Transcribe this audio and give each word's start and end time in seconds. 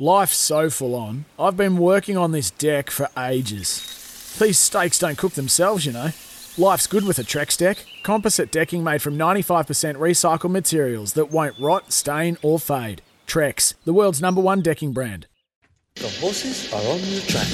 Life's 0.00 0.36
so 0.36 0.70
full 0.70 0.94
on. 0.94 1.24
I've 1.40 1.56
been 1.56 1.76
working 1.76 2.16
on 2.16 2.30
this 2.30 2.52
deck 2.52 2.88
for 2.88 3.08
ages. 3.18 4.36
These 4.38 4.56
steaks 4.56 4.96
don't 5.00 5.18
cook 5.18 5.32
themselves, 5.32 5.84
you 5.84 5.90
know. 5.92 6.10
Life's 6.56 6.86
good 6.86 7.04
with 7.04 7.18
a 7.18 7.24
Trex 7.24 7.58
deck. 7.58 7.84
Composite 8.04 8.52
decking 8.52 8.84
made 8.84 9.02
from 9.02 9.18
95% 9.18 9.96
recycled 9.96 10.52
materials 10.52 11.14
that 11.14 11.32
won't 11.32 11.58
rot, 11.58 11.92
stain, 11.92 12.38
or 12.42 12.60
fade. 12.60 13.02
Trex, 13.26 13.74
the 13.84 13.92
world's 13.92 14.22
number 14.22 14.40
one 14.40 14.60
decking 14.60 14.92
brand. 14.92 15.26
The 15.96 16.08
horses 16.20 16.72
are 16.72 16.76
on 16.76 17.00
the 17.00 17.20
track. 17.26 17.48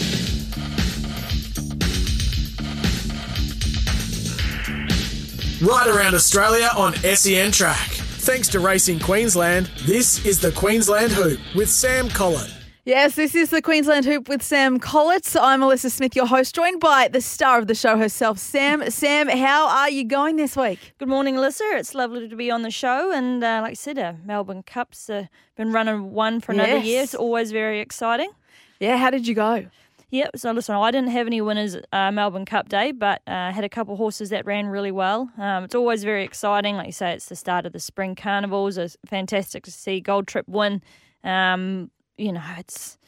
Right 5.63 5.89
around 5.89 6.15
Australia 6.15 6.69
on 6.77 6.93
SEN 6.95 7.53
Track. 7.53 7.94
Thanks 8.25 8.49
to 8.49 8.61
Racing 8.61 9.01
Queensland, 9.01 9.67
this 9.85 10.25
is 10.25 10.41
the 10.41 10.51
Queensland 10.53 11.13
Hoop 11.13 11.39
with 11.55 11.69
Sam 11.69 12.09
Collett. 12.09 12.51
Yes, 12.87 13.15
this 13.17 13.35
is 13.35 13.51
the 13.51 13.61
Queensland 13.61 14.07
Hoop 14.07 14.29
with 14.31 14.43
Sam 14.43 14.79
Collett. 14.79 15.37
I'm 15.39 15.61
Alissa 15.61 15.91
Smith, 15.91 16.17
your 16.17 16.27
host, 16.27 16.55
joined 16.55 16.81
by 16.81 17.09
the 17.09 17.21
star 17.21 17.59
of 17.59 17.67
the 17.67 17.75
show 17.75 17.99
herself, 17.99 18.39
Sam. 18.39 18.91
Sam, 18.91 19.29
how 19.29 19.69
are 19.69 19.91
you 19.91 20.05
going 20.05 20.37
this 20.37 20.57
week? 20.57 20.79
Good 20.99 21.09
morning, 21.09 21.35
Alissa. 21.37 21.77
It's 21.79 21.95
lovely 21.95 22.27
to 22.29 22.37
be 22.37 22.51
on 22.51 22.63
the 22.63 22.71
show. 22.71 23.13
And 23.13 23.45
uh, 23.45 23.61
like 23.63 23.73
I 23.73 23.75
said, 23.75 23.99
uh, 23.99 24.15
Melbourne 24.25 24.63
Cup's 24.63 25.11
uh, 25.11 25.27
been 25.57 25.71
running 25.73 26.13
one 26.13 26.41
for 26.41 26.53
another 26.53 26.77
Yes. 26.77 26.85
year. 26.87 27.03
It's 27.03 27.15
always 27.15 27.53
very 27.53 27.81
exciting. 27.81 28.31
Yeah, 28.81 28.97
how 28.97 29.11
did 29.11 29.27
you 29.29 29.35
go? 29.35 29.67
Yep. 30.11 30.31
So 30.37 30.53
listen, 30.53 30.75
I 30.75 30.91
didn't 30.91 31.11
have 31.11 31.27
any 31.27 31.41
winners 31.41 31.77
uh, 31.93 32.11
Melbourne 32.11 32.45
Cup 32.45 32.69
day, 32.69 32.93
but 32.93 33.23
uh, 33.27 33.53
had 33.53 33.65
a 33.65 33.69
couple 33.69 33.97
horses 33.97 34.31
that 34.31 34.47
ran 34.47 34.67
really 34.67 34.93
well. 34.93 35.31
Um, 35.39 35.65
it's 35.65 35.75
always 35.75 36.05
very 36.05 36.25
exciting. 36.25 36.77
Like 36.77 36.87
you 36.87 36.93
say, 36.93 37.13
it's 37.13 37.27
the 37.27 37.37
start 37.37 37.67
of 37.67 37.73
the 37.73 37.81
spring 37.81 38.15
carnivals. 38.15 38.79
It's 38.79 38.97
fantastic 39.07 39.65
to 39.65 39.71
see 39.71 40.01
Gold 40.01 40.27
Trip 40.27 40.47
win. 40.49 40.83
Um, 41.23 41.91
you 42.17 42.33
know, 42.33 42.43
it's 42.59 42.99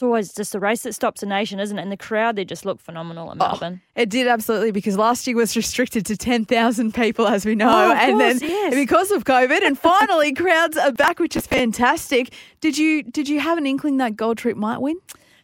it's 0.00 0.02
always 0.02 0.32
just 0.32 0.54
a 0.54 0.58
race 0.58 0.84
that 0.84 0.94
stops 0.94 1.22
a 1.22 1.26
nation, 1.26 1.60
isn't 1.60 1.78
it? 1.78 1.82
And 1.82 1.92
the 1.92 1.96
crowd, 1.96 2.36
they 2.36 2.44
just 2.46 2.64
look 2.64 2.80
phenomenal 2.80 3.30
at 3.30 3.36
Melbourne. 3.36 3.82
It 3.94 4.08
did 4.08 4.28
absolutely 4.28 4.70
because 4.70 4.96
last 4.96 5.26
year 5.26 5.36
was 5.36 5.54
restricted 5.54 6.06
to 6.06 6.16
10,000 6.16 6.94
people, 6.94 7.28
as 7.28 7.44
we 7.44 7.54
know. 7.54 7.68
Oh, 7.68 7.92
and 7.92 8.18
course, 8.18 8.40
then 8.40 8.50
yes. 8.50 8.74
because 8.74 9.10
of 9.10 9.24
COVID, 9.24 9.62
and 9.62 9.78
finally 9.78 10.32
crowds 10.34 10.78
are 10.78 10.90
back, 10.90 11.18
which 11.18 11.36
is 11.36 11.46
fantastic. 11.46 12.32
Did 12.62 12.78
you 12.78 13.02
did 13.02 13.28
you 13.28 13.40
have 13.40 13.58
an 13.58 13.66
inkling 13.66 13.98
that 13.98 14.16
Gold 14.16 14.38
Trip 14.38 14.56
might 14.56 14.78
win? 14.78 14.96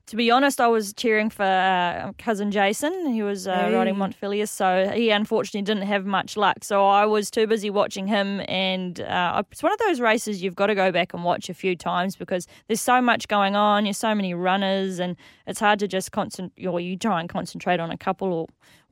To 0.06 0.14
be 0.16 0.30
honest, 0.30 0.60
I 0.60 0.68
was 0.68 0.92
cheering 0.92 1.30
for 1.30 1.42
uh, 1.42 2.12
cousin 2.16 2.52
Jason. 2.52 3.12
He 3.12 3.24
was 3.24 3.48
uh, 3.48 3.56
Hey. 3.56 3.74
riding 3.74 3.96
Montefilia, 3.96 4.48
so 4.48 4.88
he 4.94 5.10
unfortunately 5.10 5.62
didn't 5.62 5.82
have 5.88 6.06
much 6.06 6.36
luck. 6.36 6.62
So 6.62 6.86
I 6.86 7.04
was 7.06 7.28
too 7.28 7.48
busy 7.48 7.70
watching 7.70 8.06
him, 8.06 8.40
and 8.46 9.00
uh, 9.00 9.42
it's 9.50 9.64
one 9.64 9.72
of 9.72 9.78
those 9.80 10.00
races 10.00 10.44
you've 10.44 10.54
got 10.54 10.68
to 10.68 10.76
go 10.76 10.92
back 10.92 11.12
and 11.12 11.24
watch 11.24 11.48
a 11.50 11.54
few 11.54 11.74
times 11.74 12.14
because 12.14 12.46
there's 12.68 12.80
so 12.80 13.00
much 13.02 13.26
going 13.26 13.56
on. 13.56 13.82
There's 13.82 13.98
so 13.98 14.14
many 14.14 14.32
runners, 14.32 15.00
and 15.00 15.16
it's 15.44 15.58
hard 15.58 15.80
to 15.80 15.88
just 15.88 16.12
concentrate. 16.12 16.64
Or 16.66 16.78
you 16.78 16.96
try 16.96 17.18
and 17.18 17.28
concentrate 17.28 17.80
on 17.80 17.90
a 17.90 17.98
couple 17.98 18.32
or 18.32 18.46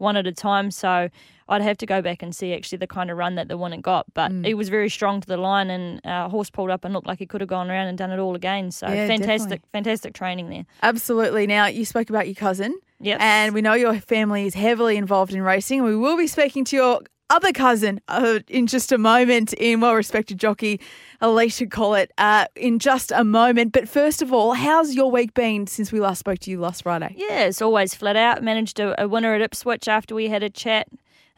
one 0.04 0.16
at 0.16 0.26
a 0.26 0.32
time. 0.32 0.70
So 0.70 1.08
I'd 1.48 1.60
have 1.62 1.76
to 1.78 1.86
go 1.86 2.00
back 2.00 2.22
and 2.22 2.34
see 2.34 2.54
actually 2.54 2.78
the 2.78 2.86
kind 2.86 3.10
of 3.10 3.16
run 3.18 3.34
that 3.34 3.48
the 3.48 3.58
winner 3.58 3.80
got. 3.80 4.04
But 4.14 4.30
Mm. 4.32 4.46
he 4.46 4.54
was 4.54 4.68
very 4.68 4.88
strong 4.88 5.20
to 5.20 5.26
the 5.26 5.36
line, 5.36 5.68
and 5.70 6.00
uh, 6.06 6.28
horse 6.28 6.50
pulled 6.50 6.70
up 6.70 6.84
and 6.84 6.94
looked 6.94 7.06
like 7.06 7.18
he 7.18 7.26
could 7.26 7.40
have 7.40 7.50
gone 7.50 7.70
around 7.70 7.88
and 7.88 7.98
done 7.98 8.10
it 8.12 8.18
all 8.18 8.34
again. 8.34 8.70
So 8.70 8.86
Yeah, 8.86 9.06
fantastic, 9.06 9.28
definitely. 9.60 9.68
fantastic 9.72 10.14
training 10.14 10.48
there. 10.50 10.64
Absolutely. 10.82 11.46
Now, 11.46 11.66
you 11.66 11.84
spoke 11.84 12.08
about 12.10 12.26
your 12.28 12.34
cousin. 12.36 12.78
Yes. 13.00 13.18
And 13.20 13.52
we 13.54 13.60
know 13.60 13.74
your 13.74 13.94
family 14.00 14.46
is 14.46 14.54
heavily 14.54 14.96
involved 14.96 15.34
in 15.34 15.42
racing. 15.42 15.82
We 15.82 15.96
will 15.96 16.16
be 16.16 16.26
speaking 16.26 16.64
to 16.66 16.76
your 16.76 17.00
other 17.30 17.52
cousin 17.52 18.00
uh, 18.08 18.40
in 18.48 18.66
just 18.66 18.92
a 18.92 18.98
moment 18.98 19.52
in 19.54 19.80
well 19.80 19.94
respected 19.94 20.38
jockey 20.38 20.80
Alysha 21.22 21.70
Collett 21.70 22.12
uh, 22.18 22.46
in 22.54 22.78
just 22.78 23.10
a 23.12 23.24
moment. 23.24 23.72
But 23.72 23.88
first 23.88 24.20
of 24.22 24.32
all, 24.32 24.52
how's 24.52 24.94
your 24.94 25.10
week 25.10 25.34
been 25.34 25.66
since 25.66 25.90
we 25.90 26.00
last 26.00 26.18
spoke 26.18 26.38
to 26.40 26.50
you 26.50 26.60
last 26.60 26.82
Friday? 26.82 27.14
Yeah, 27.16 27.44
it's 27.44 27.62
always 27.62 27.94
flat 27.94 28.16
out. 28.16 28.42
Managed 28.42 28.78
a, 28.78 29.02
a 29.02 29.08
winner 29.08 29.34
at 29.34 29.40
Ipswich 29.40 29.88
after 29.88 30.14
we 30.14 30.28
had 30.28 30.42
a 30.42 30.50
chat 30.50 30.88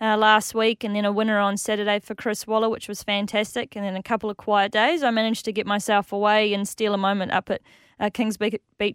uh, 0.01 0.17
last 0.17 0.55
week, 0.55 0.83
and 0.85 0.95
then 0.95 1.05
a 1.05 1.13
winner 1.13 1.39
on 1.39 1.57
Saturday 1.57 2.01
for 2.01 2.15
Chris 2.15 2.47
Waller, 2.47 2.69
which 2.69 2.89
was 2.89 3.03
fantastic. 3.03 3.77
And 3.77 3.85
then 3.85 3.97
a 3.97 4.03
couple 4.03 4.29
of 4.29 4.37
quiet 4.37 4.73
days. 4.73 5.03
I 5.03 5.11
managed 5.11 5.45
to 5.45 5.53
get 5.53 5.67
myself 5.67 6.13
away 6.13 6.53
and 6.53 6.67
steal 6.69 6.93
a 6.95 6.99
moment 6.99 7.33
up 7.33 7.49
at 7.49 7.63
uh, 7.99 8.11
Kings 8.13 8.37
Beach 8.37 8.55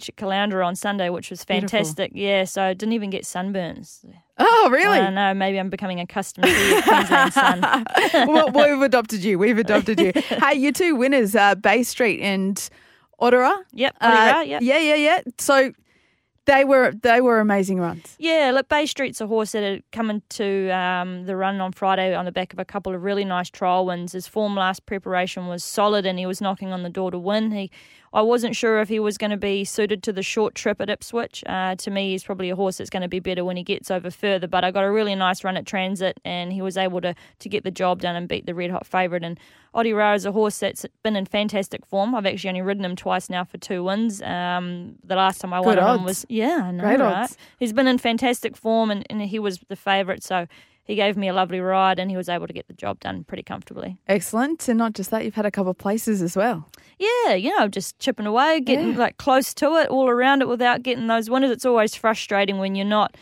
at 0.09 0.15
Caloundra 0.15 0.65
on 0.65 0.75
Sunday, 0.75 1.09
which 1.09 1.29
was 1.31 1.43
Beautiful. 1.43 1.69
fantastic. 1.69 2.11
Yeah, 2.13 2.43
so 2.43 2.63
I 2.63 2.73
didn't 2.73 2.93
even 2.93 3.09
get 3.09 3.23
sunburns. 3.23 4.05
Oh, 4.43 4.69
really? 4.71 4.97
I 4.97 5.01
don't 5.01 5.15
know. 5.15 5.33
Maybe 5.33 5.59
I'm 5.59 5.69
becoming 5.69 5.99
accustomed 5.99 6.45
to 6.47 6.51
the 6.51 6.81
Queensland 6.81 7.33
sun. 7.33 7.61
well, 8.27 8.49
we've 8.51 8.81
adopted 8.81 9.23
you. 9.23 9.37
We've 9.39 9.57
adopted 9.57 9.99
you. 9.99 10.11
hey, 10.15 10.55
your 10.55 10.71
two 10.71 10.95
winners, 10.95 11.35
uh, 11.35 11.55
Bay 11.55 11.83
Street 11.83 12.21
and 12.21 12.69
Ottawa. 13.19 13.55
Yep, 13.73 13.95
Uh, 14.01 14.05
Ottawa, 14.05 14.41
yep. 14.41 14.61
Yeah, 14.61 14.79
yeah, 14.79 14.95
yeah. 14.95 15.21
So 15.37 15.71
they 16.45 16.65
were 16.65 16.91
they 17.03 17.21
were 17.21 17.39
amazing 17.39 17.79
runs. 17.79 18.15
Yeah, 18.17 18.51
look, 18.53 18.67
Bay 18.67 18.85
Street's 18.87 19.21
a 19.21 19.27
horse 19.27 19.51
that 19.51 19.61
had 19.63 19.83
come 19.91 20.09
into 20.09 20.75
um, 20.75 21.25
the 21.25 21.35
run 21.35 21.61
on 21.61 21.71
Friday 21.71 22.15
on 22.15 22.25
the 22.25 22.31
back 22.31 22.51
of 22.51 22.57
a 22.59 22.65
couple 22.65 22.95
of 22.95 23.03
really 23.03 23.23
nice 23.23 23.49
trial 23.49 23.85
wins. 23.85 24.13
His 24.13 24.27
form 24.27 24.55
last 24.55 24.85
preparation 24.87 25.47
was 25.47 25.63
solid, 25.63 26.05
and 26.05 26.17
he 26.17 26.25
was 26.25 26.41
knocking 26.41 26.71
on 26.73 26.81
the 26.83 26.89
door 26.89 27.11
to 27.11 27.19
win. 27.19 27.51
He, 27.51 27.69
I 28.13 28.21
wasn't 28.21 28.57
sure 28.57 28.81
if 28.81 28.89
he 28.89 28.99
was 28.99 29.17
going 29.17 29.31
to 29.31 29.37
be 29.37 29.63
suited 29.63 30.03
to 30.03 30.11
the 30.11 30.21
short 30.21 30.53
trip 30.53 30.81
at 30.81 30.89
Ipswich. 30.89 31.45
Uh, 31.47 31.75
to 31.75 31.89
me, 31.89 32.11
he's 32.11 32.25
probably 32.25 32.49
a 32.49 32.57
horse 32.57 32.77
that's 32.77 32.89
going 32.89 33.03
to 33.03 33.07
be 33.07 33.21
better 33.21 33.45
when 33.45 33.55
he 33.55 33.63
gets 33.63 33.89
over 33.89 34.11
further. 34.11 34.47
But 34.47 34.65
I 34.65 34.71
got 34.71 34.83
a 34.83 34.91
really 34.91 35.15
nice 35.15 35.45
run 35.45 35.55
at 35.55 35.65
Transit, 35.65 36.19
and 36.25 36.51
he 36.51 36.61
was 36.61 36.75
able 36.75 36.99
to 37.01 37.15
to 37.39 37.49
get 37.49 37.63
the 37.63 37.71
job 37.71 38.01
done 38.01 38.15
and 38.17 38.27
beat 38.27 38.45
the 38.45 38.53
red 38.53 38.69
hot 38.69 38.85
favourite. 38.85 39.23
And 39.23 39.39
Ottawa 39.73 40.13
is 40.13 40.25
a 40.25 40.33
horse 40.33 40.59
that's 40.59 40.85
been 41.03 41.15
in 41.15 41.25
fantastic 41.25 41.85
form. 41.85 42.13
I've 42.13 42.25
actually 42.25 42.49
only 42.49 42.61
ridden 42.61 42.83
him 42.83 42.97
twice 42.97 43.29
now 43.29 43.45
for 43.45 43.57
two 43.57 43.83
wins. 43.83 44.21
Um, 44.21 44.95
the 45.05 45.15
last 45.15 45.39
time 45.39 45.53
I 45.53 45.61
Good 45.63 45.77
won 45.77 45.99
him 45.99 46.03
was 46.03 46.25
yeah, 46.27 46.63
I 46.65 46.71
know, 46.71 46.83
Great 46.83 46.99
right? 46.99 47.23
odds. 47.23 47.37
He's 47.59 47.71
been 47.71 47.87
in 47.87 47.97
fantastic 47.97 48.57
form, 48.57 48.91
and, 48.91 49.05
and 49.09 49.21
he 49.21 49.39
was 49.39 49.59
the 49.69 49.77
favourite, 49.77 50.21
so 50.21 50.47
he 50.83 50.95
gave 50.95 51.15
me 51.15 51.29
a 51.29 51.33
lovely 51.33 51.61
ride, 51.61 51.99
and 51.99 52.11
he 52.11 52.17
was 52.17 52.27
able 52.27 52.47
to 52.47 52.53
get 52.53 52.67
the 52.67 52.73
job 52.73 52.99
done 52.99 53.23
pretty 53.23 53.43
comfortably. 53.43 53.97
Excellent. 54.09 54.67
And 54.67 54.77
not 54.77 54.93
just 54.93 55.11
that, 55.11 55.23
you've 55.23 55.35
had 55.35 55.45
a 55.45 55.51
couple 55.51 55.71
of 55.71 55.77
places 55.77 56.21
as 56.21 56.35
well. 56.35 56.67
Yeah, 57.01 57.33
you 57.33 57.57
know, 57.57 57.67
just 57.67 57.97
chipping 57.97 58.27
away, 58.27 58.59
getting 58.59 58.91
Yeah. 58.91 58.97
like 58.99 59.17
close 59.17 59.53
to 59.55 59.75
it, 59.77 59.87
all 59.89 60.07
around 60.07 60.41
it, 60.43 60.47
without 60.47 60.83
getting 60.83 61.07
those 61.07 61.29
winners. 61.31 61.49
It's 61.49 61.65
always 61.65 61.95
frustrating 61.95 62.59
when 62.59 62.75
you're 62.75 62.85
not, 62.85 63.17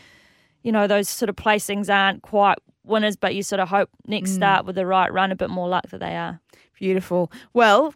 you 0.62 0.70
know, 0.70 0.86
those 0.86 1.08
sort 1.08 1.30
of 1.30 1.36
placings 1.36 1.88
aren't 1.92 2.20
quite 2.20 2.58
winners, 2.84 3.16
but 3.16 3.34
you 3.34 3.42
sort 3.42 3.60
of 3.60 3.68
hope 3.68 3.88
next 4.06 4.32
start 4.34 4.66
with 4.66 4.74
the 4.76 4.84
right 4.84 5.10
run, 5.10 5.32
a 5.32 5.36
bit 5.36 5.48
more 5.48 5.66
luck 5.68 5.88
that 5.90 6.00
they 6.00 6.14
are. 6.14 6.40
Beautiful. 6.78 7.32
Well, 7.54 7.94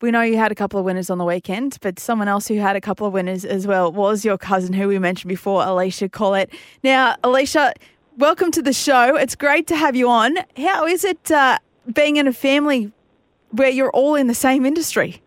we 0.00 0.10
know 0.10 0.22
you 0.22 0.38
had 0.38 0.52
a 0.52 0.54
couple 0.54 0.78
of 0.78 0.86
winners 0.86 1.10
on 1.10 1.18
the 1.18 1.24
weekend, 1.24 1.76
but 1.82 1.98
someone 1.98 2.28
else 2.28 2.46
who 2.48 2.58
had 2.58 2.74
a 2.76 2.80
couple 2.80 3.06
of 3.06 3.12
winners 3.12 3.44
as 3.44 3.66
well 3.66 3.92
was 3.92 4.24
your 4.24 4.38
cousin, 4.38 4.72
who 4.72 4.88
we 4.88 4.98
mentioned 4.98 5.28
before, 5.28 5.62
Alysha 5.62 6.10
Collett. 6.10 6.50
Now, 6.82 7.16
Alysha, 7.24 7.72
welcome 8.16 8.50
to 8.52 8.62
the 8.62 8.72
show. 8.72 9.16
It's 9.16 9.34
great 9.34 9.66
to 9.66 9.76
have 9.76 9.96
you 9.96 10.08
on. 10.08 10.36
How 10.56 10.86
is 10.86 11.04
it 11.04 11.30
uh, 11.30 11.58
being 11.92 12.16
in 12.16 12.26
a 12.26 12.32
family 12.32 12.92
where 13.50 13.70
you're 13.70 13.90
all 13.90 14.14
in 14.14 14.26
the 14.26 14.34
same 14.34 14.64
industry? 14.66 15.22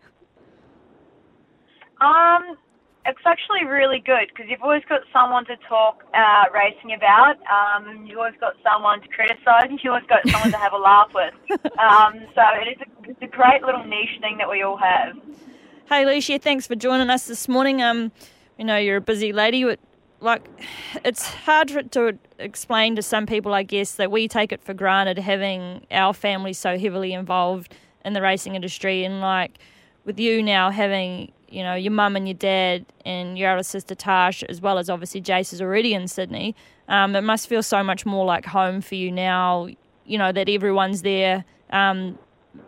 Um, 2.00 2.56
it's 3.04 3.18
actually 3.26 3.64
really 3.64 3.98
good 3.98 4.28
because 4.28 4.46
you've 4.48 4.62
always 4.62 4.82
got 4.88 5.00
someone 5.12 5.44
to 5.46 5.56
talk 5.68 6.04
uh, 6.14 6.44
racing 6.54 6.94
about. 6.94 7.36
Um, 7.50 8.06
you've 8.06 8.18
always 8.18 8.38
got 8.38 8.54
someone 8.62 9.00
to 9.02 9.08
criticise. 9.08 9.64
and 9.64 9.80
You've 9.82 9.92
always 9.92 10.06
got 10.08 10.28
someone 10.28 10.50
to 10.52 10.56
have 10.56 10.72
a 10.72 10.78
laugh 10.78 11.12
with. 11.14 11.34
Um, 11.78 12.14
so 12.34 12.42
it 12.60 12.68
is 12.68 12.78
a, 12.80 13.10
it's 13.10 13.22
a 13.22 13.26
great 13.26 13.62
little 13.62 13.84
niche 13.84 14.20
thing 14.20 14.38
that 14.38 14.48
we 14.48 14.62
all 14.62 14.76
have. 14.76 15.16
Hey, 15.88 16.04
Alysha, 16.04 16.40
thanks 16.40 16.66
for 16.66 16.76
joining 16.76 17.10
us 17.10 17.26
this 17.26 17.48
morning. 17.48 17.82
Um, 17.82 18.12
we 18.56 18.64
know 18.64 18.76
you're 18.76 18.98
a 18.98 19.00
busy 19.00 19.32
lady, 19.32 19.64
but 19.64 19.80
like, 20.20 20.46
it's 21.04 21.26
hard 21.26 21.70
for, 21.70 21.82
to 21.82 22.18
explain 22.38 22.94
to 22.96 23.02
some 23.02 23.26
people, 23.26 23.52
I 23.52 23.64
guess, 23.64 23.96
that 23.96 24.12
we 24.12 24.28
take 24.28 24.52
it 24.52 24.62
for 24.62 24.74
granted 24.74 25.18
having 25.18 25.86
our 25.90 26.14
family 26.14 26.52
so 26.52 26.78
heavily 26.78 27.12
involved 27.12 27.74
in 28.04 28.12
the 28.12 28.22
racing 28.22 28.54
industry, 28.54 29.04
and 29.04 29.20
like 29.20 29.58
with 30.04 30.18
you 30.18 30.42
now 30.42 30.70
having, 30.70 31.32
you 31.48 31.62
know, 31.62 31.74
your 31.74 31.92
mum 31.92 32.16
and 32.16 32.26
your 32.26 32.34
dad 32.34 32.84
and 33.04 33.38
your 33.38 33.50
older 33.50 33.62
sister 33.62 33.94
Tash, 33.94 34.42
as 34.44 34.60
well 34.60 34.78
as 34.78 34.90
obviously 34.90 35.22
Jace 35.22 35.52
is 35.52 35.60
already 35.60 35.94
in 35.94 36.08
Sydney. 36.08 36.54
Um, 36.88 37.14
it 37.14 37.22
must 37.22 37.48
feel 37.48 37.62
so 37.62 37.82
much 37.82 38.04
more 38.04 38.24
like 38.24 38.44
home 38.44 38.80
for 38.80 38.94
you 38.94 39.12
now. 39.12 39.68
You 40.04 40.18
know 40.18 40.32
that 40.32 40.48
everyone's 40.48 41.02
there. 41.02 41.44
Um, 41.70 42.18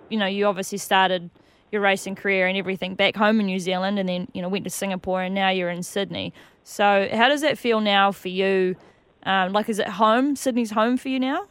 you 0.09 0.19
know, 0.19 0.27
you 0.27 0.47
obviously 0.47 0.79
started 0.79 1.31
your 1.75 1.83
racing 1.83 2.15
career 2.15 2.47
and 2.47 2.57
everything 2.57 2.95
back 2.95 3.17
home 3.17 3.41
in 3.41 3.47
New 3.47 3.59
Zealand 3.59 3.99
and 3.99 4.09
then, 4.09 4.29
you 4.33 4.41
know, 4.41 4.49
went 4.49 4.65
to 4.65 4.71
Singapore 4.71 5.23
and 5.23 5.35
now 5.35 5.51
you're 5.51 5.69
in 5.69 5.83
Sydney. 5.83 6.33
So 6.63 7.09
how 7.13 7.29
does 7.29 7.43
that 7.43 7.59
feel 7.59 7.81
now 7.81 8.13
for 8.13 8.29
you? 8.29 8.77
Um, 9.25 9.53
like, 9.53 9.69
is 9.69 9.79
it 9.79 9.89
home? 9.89 10.37
Sydney's 10.37 10.71
home 10.71 10.97
for 10.97 11.09
you 11.09 11.19
now? 11.19 11.47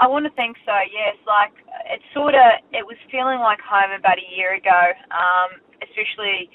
I 0.00 0.08
want 0.08 0.24
to 0.24 0.32
think 0.32 0.56
so. 0.64 0.72
Yes, 0.88 1.14
like 1.28 1.52
it 1.92 2.00
sort 2.16 2.32
of 2.34 2.46
it 2.72 2.84
was 2.88 2.96
feeling 3.12 3.38
like 3.40 3.60
home 3.60 3.92
about 3.92 4.16
a 4.16 4.28
year 4.32 4.56
ago. 4.56 4.96
Um, 5.12 5.60
especially 5.84 6.48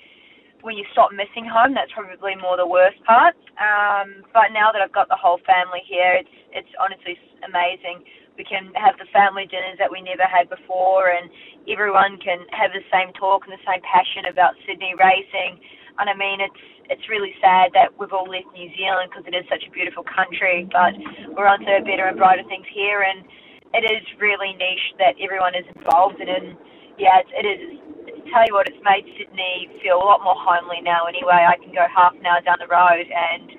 when 0.65 0.73
you 0.73 0.85
stop 0.93 1.13
missing 1.13 1.45
home, 1.45 1.77
that's 1.77 1.93
probably 1.93 2.33
more 2.33 2.57
the 2.57 2.65
worst 2.65 2.97
part. 3.05 3.37
Um, 3.61 4.25
but 4.33 4.49
now 4.49 4.73
that 4.73 4.81
I've 4.81 4.93
got 4.93 5.09
the 5.13 5.19
whole 5.19 5.37
family 5.45 5.85
here, 5.85 6.17
it's 6.17 6.33
it's 6.51 6.73
honestly 6.81 7.17
amazing. 7.45 8.01
we 8.37 8.43
can 8.43 8.71
have 8.75 8.97
the 8.97 9.05
family 9.11 9.45
dinners 9.45 9.77
that 9.77 9.91
we 9.91 10.01
never 10.01 10.23
had 10.23 10.49
before, 10.49 11.11
and 11.11 11.29
everyone 11.69 12.17
can 12.17 12.43
have 12.51 12.71
the 12.71 12.83
same 12.91 13.11
talk 13.13 13.43
and 13.45 13.53
the 13.53 13.61
same 13.65 13.81
passion 13.85 14.25
about 14.29 14.57
Sydney 14.65 14.93
racing. 14.97 15.59
And 15.99 16.09
I 16.09 16.15
mean, 16.15 16.41
it's 16.41 16.63
it's 16.89 17.09
really 17.09 17.33
sad 17.41 17.73
that 17.73 17.97
we've 17.97 18.13
all 18.13 18.29
left 18.29 18.45
New 18.53 18.69
Zealand 18.77 19.09
because 19.09 19.25
it 19.25 19.33
is 19.33 19.45
such 19.49 19.65
a 19.65 19.73
beautiful 19.73 20.05
country, 20.05 20.69
but 20.69 20.93
we're 21.33 21.49
on 21.49 21.59
to 21.65 21.81
a 21.81 21.81
better 21.81 22.05
and 22.05 22.17
brighter 22.17 22.45
things 22.45 22.54
here, 22.75 22.99
and 23.07 23.23
it 23.71 23.87
is 23.87 24.03
really 24.19 24.51
niche 24.59 24.91
that 24.99 25.15
everyone 25.23 25.55
is 25.55 25.63
involved 25.75 26.19
in. 26.19 26.27
And 26.27 26.59
yeah, 26.99 27.23
it's, 27.23 27.31
it 27.31 27.47
is. 27.47 27.79
Tell 28.33 28.43
you 28.43 28.53
what, 28.53 28.67
it's 28.67 28.83
made 28.83 29.05
Sydney 29.15 29.69
feel 29.81 29.95
a 29.95 30.03
lot 30.03 30.19
more 30.19 30.35
homely 30.35 30.81
now. 30.83 31.05
Anyway, 31.07 31.31
I 31.31 31.55
can 31.55 31.71
go 31.71 31.85
half 31.87 32.11
an 32.13 32.25
hour 32.25 32.41
down 32.41 32.57
the 32.59 32.67
road 32.67 33.05
and 33.07 33.51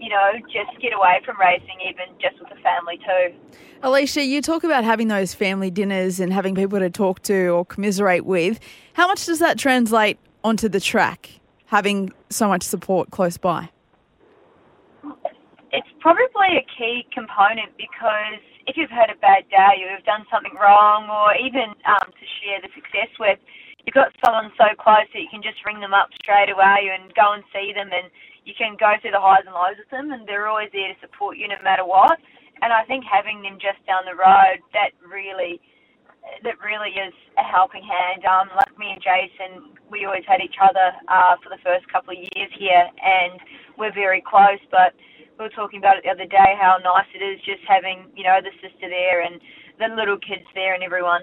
you 0.00 0.08
know, 0.08 0.32
just 0.44 0.80
get 0.80 0.92
away 0.94 1.20
from 1.24 1.36
racing, 1.38 1.76
even 1.86 2.06
just 2.20 2.40
with 2.40 2.48
the 2.48 2.56
family 2.62 2.98
too. 2.98 3.34
Alysha, 3.82 4.26
you 4.26 4.40
talk 4.40 4.64
about 4.64 4.82
having 4.82 5.08
those 5.08 5.34
family 5.34 5.70
dinners 5.70 6.18
and 6.20 6.32
having 6.32 6.54
people 6.54 6.78
to 6.78 6.90
talk 6.90 7.22
to 7.24 7.48
or 7.48 7.66
commiserate 7.66 8.24
with. 8.24 8.58
How 8.94 9.06
much 9.06 9.26
does 9.26 9.38
that 9.40 9.58
translate 9.58 10.18
onto 10.42 10.68
the 10.68 10.80
track, 10.80 11.28
having 11.66 12.12
so 12.30 12.48
much 12.48 12.62
support 12.62 13.10
close 13.10 13.36
by? 13.36 13.68
It's 15.72 15.88
probably 16.02 16.58
a 16.58 16.66
key 16.66 17.06
component 17.14 17.70
because 17.78 18.42
if 18.66 18.76
you've 18.76 18.90
had 18.90 19.06
a 19.10 19.18
bad 19.22 19.46
day 19.50 19.82
or 19.86 19.94
you've 19.94 20.06
done 20.06 20.26
something 20.26 20.54
wrong 20.58 21.06
or 21.06 21.34
even 21.38 21.70
um, 21.86 22.10
to 22.10 22.26
share 22.42 22.58
the 22.58 22.70
success 22.74 23.10
with, 23.22 23.38
you've 23.86 23.94
got 23.94 24.10
someone 24.24 24.50
so 24.58 24.66
close 24.74 25.06
that 25.14 25.22
you 25.22 25.30
can 25.30 25.42
just 25.42 25.62
ring 25.62 25.78
them 25.78 25.94
up 25.94 26.10
straight 26.18 26.50
away 26.50 26.90
and 26.90 27.14
go 27.14 27.38
and 27.38 27.46
see 27.54 27.70
them 27.70 27.94
and 27.94 28.10
you 28.42 28.54
can 28.58 28.74
go 28.74 28.98
through 28.98 29.14
the 29.14 29.22
highs 29.22 29.46
and 29.46 29.54
lows 29.54 29.78
with 29.78 29.90
them 29.94 30.10
and 30.10 30.26
they're 30.26 30.50
always 30.50 30.74
there 30.74 30.90
to 30.90 30.98
support 30.98 31.38
you 31.38 31.46
no 31.46 31.58
matter 31.62 31.86
what. 31.86 32.18
And 32.62 32.74
I 32.74 32.82
think 32.84 33.06
having 33.06 33.40
them 33.42 33.56
just 33.62 33.78
down 33.86 34.02
the 34.10 34.18
road, 34.18 34.58
that 34.74 34.90
really, 35.06 35.62
that 36.42 36.58
really 36.58 36.98
is 36.98 37.14
a 37.38 37.46
helping 37.46 37.86
hand. 37.86 38.26
Um, 38.26 38.50
like 38.58 38.74
me 38.74 38.90
and 38.90 39.00
Jason, 39.00 39.78
we 39.86 40.04
always 40.04 40.26
had 40.26 40.42
each 40.42 40.58
other 40.60 40.92
uh, 41.06 41.38
for 41.40 41.48
the 41.48 41.62
first 41.62 41.86
couple 41.88 42.12
of 42.12 42.20
years 42.20 42.52
here, 42.58 42.84
and 43.00 43.40
we're 43.78 43.94
very 43.94 44.20
close. 44.20 44.60
But 44.68 44.92
we 45.40 45.46
were 45.46 45.50
talking 45.50 45.78
about 45.78 45.96
it 45.96 46.04
the 46.04 46.10
other 46.10 46.26
day 46.26 46.54
how 46.60 46.76
nice 46.84 47.06
it 47.14 47.24
is 47.24 47.40
just 47.40 47.62
having, 47.66 48.04
you 48.14 48.22
know, 48.22 48.40
the 48.42 48.50
sister 48.60 48.88
there 48.88 49.22
and 49.22 49.40
the 49.78 49.86
little 49.96 50.18
kids 50.18 50.44
there 50.54 50.74
and 50.74 50.84
everyone. 50.84 51.22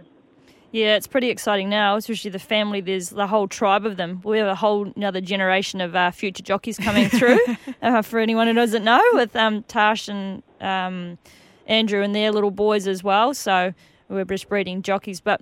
Yeah, 0.71 0.95
it's 0.95 1.07
pretty 1.07 1.29
exciting 1.29 1.69
now, 1.69 1.95
especially 1.95 2.31
the 2.31 2.39
family. 2.39 2.81
There's 2.81 3.11
the 3.11 3.27
whole 3.27 3.47
tribe 3.47 3.85
of 3.85 3.95
them. 3.95 4.19
We 4.23 4.39
have 4.39 4.47
a 4.47 4.55
whole 4.55 4.91
another 4.95 5.21
generation 5.21 5.79
of 5.79 5.95
uh, 5.95 6.11
future 6.11 6.43
jockeys 6.43 6.77
coming 6.77 7.09
through. 7.09 7.39
uh, 7.81 8.01
for 8.01 8.19
anyone 8.19 8.47
who 8.47 8.53
doesn't 8.53 8.83
know, 8.83 9.01
with 9.13 9.35
um, 9.35 9.63
Tash 9.63 10.09
and 10.09 10.43
um, 10.59 11.19
Andrew 11.67 12.01
and 12.01 12.13
their 12.13 12.31
little 12.31 12.51
boys 12.51 12.87
as 12.87 13.03
well. 13.03 13.33
So 13.33 13.73
we're 14.09 14.25
just 14.25 14.49
breeding 14.49 14.81
jockeys. 14.81 15.21
But 15.21 15.41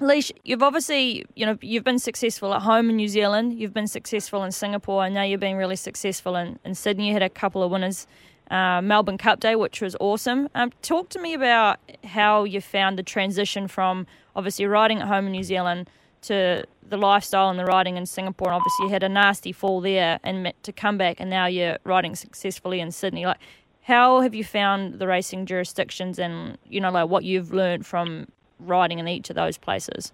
Leash, 0.00 0.32
you've 0.42 0.62
obviously, 0.62 1.24
you 1.34 1.46
know, 1.46 1.56
you've 1.60 1.84
been 1.84 1.98
successful 1.98 2.52
at 2.52 2.62
home 2.62 2.90
in 2.90 2.96
New 2.96 3.08
Zealand. 3.08 3.58
You've 3.58 3.72
been 3.72 3.86
successful 3.86 4.42
in 4.42 4.50
Singapore, 4.50 5.04
and 5.04 5.14
now 5.14 5.22
you're 5.22 5.38
being 5.38 5.56
really 5.56 5.76
successful 5.76 6.34
in, 6.36 6.58
in 6.64 6.74
Sydney. 6.74 7.08
You 7.08 7.12
had 7.12 7.22
a 7.22 7.30
couple 7.30 7.62
of 7.62 7.70
winners 7.70 8.06
uh, 8.50 8.80
Melbourne 8.82 9.18
Cup 9.18 9.40
Day, 9.40 9.56
which 9.56 9.80
was 9.80 9.96
awesome. 10.00 10.48
Um, 10.54 10.70
talk 10.82 11.08
to 11.10 11.20
me 11.20 11.34
about 11.34 11.78
how 12.04 12.44
you 12.44 12.60
found 12.60 12.98
the 12.98 13.02
transition 13.02 13.68
from 13.68 14.06
obviously 14.36 14.66
riding 14.66 15.00
at 15.00 15.08
home 15.08 15.26
in 15.26 15.32
New 15.32 15.42
Zealand 15.42 15.88
to 16.22 16.64
the 16.86 16.96
lifestyle 16.96 17.48
and 17.48 17.58
the 17.58 17.64
riding 17.64 17.96
in 17.96 18.06
Singapore. 18.06 18.48
And 18.48 18.56
obviously, 18.56 18.86
you 18.86 18.92
had 18.92 19.02
a 19.02 19.08
nasty 19.08 19.52
fall 19.52 19.80
there 19.80 20.18
and 20.22 20.52
to 20.62 20.72
come 20.72 20.98
back, 20.98 21.20
and 21.20 21.30
now 21.30 21.46
you're 21.46 21.78
riding 21.84 22.14
successfully 22.14 22.80
in 22.80 22.90
Sydney. 22.90 23.26
Like, 23.26 23.40
how 23.82 24.20
have 24.20 24.34
you 24.34 24.44
found 24.44 24.98
the 24.98 25.06
racing 25.06 25.44
jurisdictions 25.44 26.18
and 26.18 26.56
you 26.66 26.80
know 26.80 26.90
like 26.90 27.08
what 27.08 27.22
you've 27.22 27.52
learned 27.52 27.84
from 27.84 28.26
riding 28.58 28.98
in 28.98 29.08
each 29.08 29.30
of 29.30 29.36
those 29.36 29.58
places? 29.58 30.12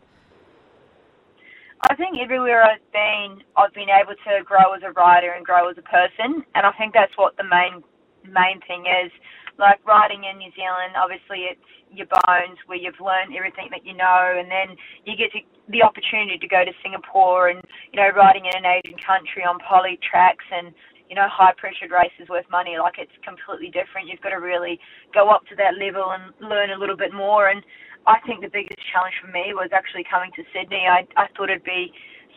I 1.89 1.97
think 1.97 2.19
everywhere 2.21 2.63
I've 2.63 2.85
been, 2.93 3.43
I've 3.57 3.73
been 3.73 3.89
able 3.89 4.13
to 4.13 4.45
grow 4.45 4.75
as 4.77 4.83
a 4.85 4.93
rider 4.93 5.33
and 5.33 5.45
grow 5.45 5.71
as 5.71 5.79
a 5.79 5.87
person, 5.89 6.45
and 6.55 6.67
I 6.67 6.73
think 6.77 6.93
that's 6.93 7.17
what 7.17 7.37
the 7.37 7.45
main 7.45 7.83
main 8.29 8.61
thing 8.69 8.85
is. 8.85 9.11
Like 9.59 9.81
riding 9.87 10.25
in 10.25 10.37
New 10.37 10.53
Zealand, 10.53 10.93
obviously 10.97 11.49
it's 11.49 11.71
your 11.93 12.07
bones 12.07 12.61
where 12.67 12.77
you've 12.77 13.01
learned 13.01 13.33
everything 13.37 13.69
that 13.73 13.85
you 13.85 13.97
know, 13.97 14.37
and 14.37 14.51
then 14.51 14.77
you 15.05 15.17
get 15.17 15.33
to, 15.33 15.41
the 15.73 15.83
opportunity 15.83 16.37
to 16.37 16.49
go 16.49 16.65
to 16.65 16.73
Singapore 16.85 17.49
and 17.49 17.61
you 17.93 17.97
know 17.97 18.13
riding 18.13 18.45
in 18.45 18.53
an 18.61 18.69
Asian 18.69 18.99
country 19.01 19.45
on 19.45 19.57
poly 19.65 19.99
tracks 20.05 20.45
and 20.53 20.77
you 21.09 21.17
know 21.17 21.27
high 21.33 21.53
pressured 21.57 21.91
races 21.91 22.29
worth 22.29 22.49
money. 22.53 22.77
Like 22.77 23.01
it's 23.01 23.17
completely 23.25 23.73
different. 23.73 24.09
You've 24.09 24.21
got 24.21 24.37
to 24.37 24.41
really 24.41 24.79
go 25.13 25.29
up 25.29 25.49
to 25.49 25.57
that 25.57 25.81
level 25.81 26.13
and 26.13 26.29
learn 26.45 26.71
a 26.71 26.79
little 26.79 26.97
bit 26.97 27.13
more. 27.13 27.49
And 27.49 27.65
I 28.07 28.19
think 28.27 28.41
the 28.41 28.53
biggest 28.53 28.81
challenge 28.93 29.15
for 29.21 29.29
me 29.29 29.53
was 29.53 29.71
actually 29.73 30.05
coming 30.09 30.31
to 30.37 30.43
Sydney. 30.53 30.87
I 30.89 31.07
I 31.17 31.29
thought 31.37 31.51
it'd 31.51 31.65
be 31.65 31.93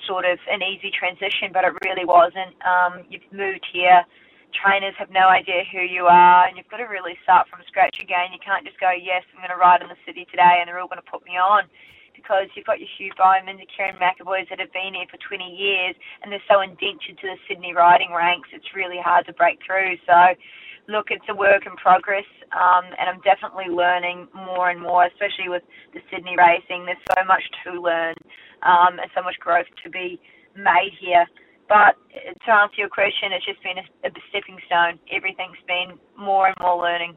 sort 0.08 0.26
of 0.26 0.38
an 0.52 0.62
easy 0.62 0.92
transition, 0.92 1.52
but 1.54 1.64
it 1.64 1.74
really 1.86 2.06
wasn't. 2.06 2.56
Um, 2.64 3.08
you've 3.10 3.24
moved 3.32 3.66
here 3.72 4.04
trainers 4.54 4.94
have 4.98 5.10
no 5.10 5.28
idea 5.28 5.66
who 5.74 5.82
you 5.82 6.06
are, 6.06 6.46
and 6.46 6.56
you've 6.56 6.70
got 6.70 6.78
to 6.78 6.88
really 6.88 7.18
start 7.26 7.50
from 7.50 7.66
scratch 7.68 7.98
again. 8.00 8.32
You 8.32 8.40
can't 8.40 8.66
just 8.66 8.80
go, 8.80 8.94
yes, 8.94 9.26
I'm 9.34 9.42
going 9.42 9.54
to 9.54 9.60
ride 9.60 9.82
in 9.82 9.90
the 9.90 10.00
city 10.06 10.30
today, 10.30 10.62
and 10.62 10.70
they're 10.70 10.80
all 10.80 10.88
going 10.88 11.02
to 11.02 11.12
put 11.12 11.26
me 11.26 11.36
on. 11.36 11.66
Because 12.14 12.48
you've 12.54 12.70
got 12.70 12.80
your 12.80 12.88
Hugh 12.96 13.12
Bowman, 13.18 13.58
the 13.58 13.68
Kerrin 13.68 13.98
McEvoys 13.98 14.48
that 14.54 14.62
have 14.62 14.72
been 14.72 14.94
here 14.94 15.10
for 15.10 15.18
20 15.18 15.44
years, 15.44 15.98
and 16.22 16.32
they're 16.32 16.48
so 16.48 16.62
indentured 16.62 17.18
to 17.20 17.26
the 17.34 17.38
Sydney 17.50 17.74
riding 17.74 18.14
ranks, 18.14 18.48
it's 18.54 18.70
really 18.78 19.02
hard 19.02 19.26
to 19.26 19.34
break 19.34 19.60
through. 19.66 19.98
So, 20.06 20.38
look, 20.88 21.08
it's 21.10 21.26
a 21.30 21.36
work 21.36 21.66
in 21.66 21.76
progress, 21.76 22.28
um, 22.52 22.86
and 23.00 23.10
I'm 23.10 23.22
definitely 23.22 23.72
learning 23.72 24.28
more 24.34 24.70
and 24.70 24.82
more, 24.82 25.06
especially 25.06 25.50
with 25.50 25.64
the 25.94 26.00
Sydney 26.12 26.36
racing. 26.38 26.86
There's 26.86 27.02
so 27.18 27.24
much 27.26 27.44
to 27.66 27.80
learn 27.80 28.16
um, 28.64 29.00
and 29.00 29.10
so 29.16 29.24
much 29.24 29.40
growth 29.40 29.68
to 29.84 29.90
be 29.90 30.20
made 30.56 30.94
here. 31.00 31.26
But 31.70 31.96
to 32.46 32.52
answer 32.52 32.76
your 32.78 32.90
question, 32.90 33.32
it's 33.32 33.46
just 33.46 33.64
been 33.64 33.80
a, 33.80 33.88
a 34.08 34.12
stepping 34.30 34.60
stone. 34.68 35.00
Everything's 35.12 35.62
been 35.68 35.98
more 36.18 36.48
and 36.48 36.56
more 36.62 36.78
learning. 36.78 37.16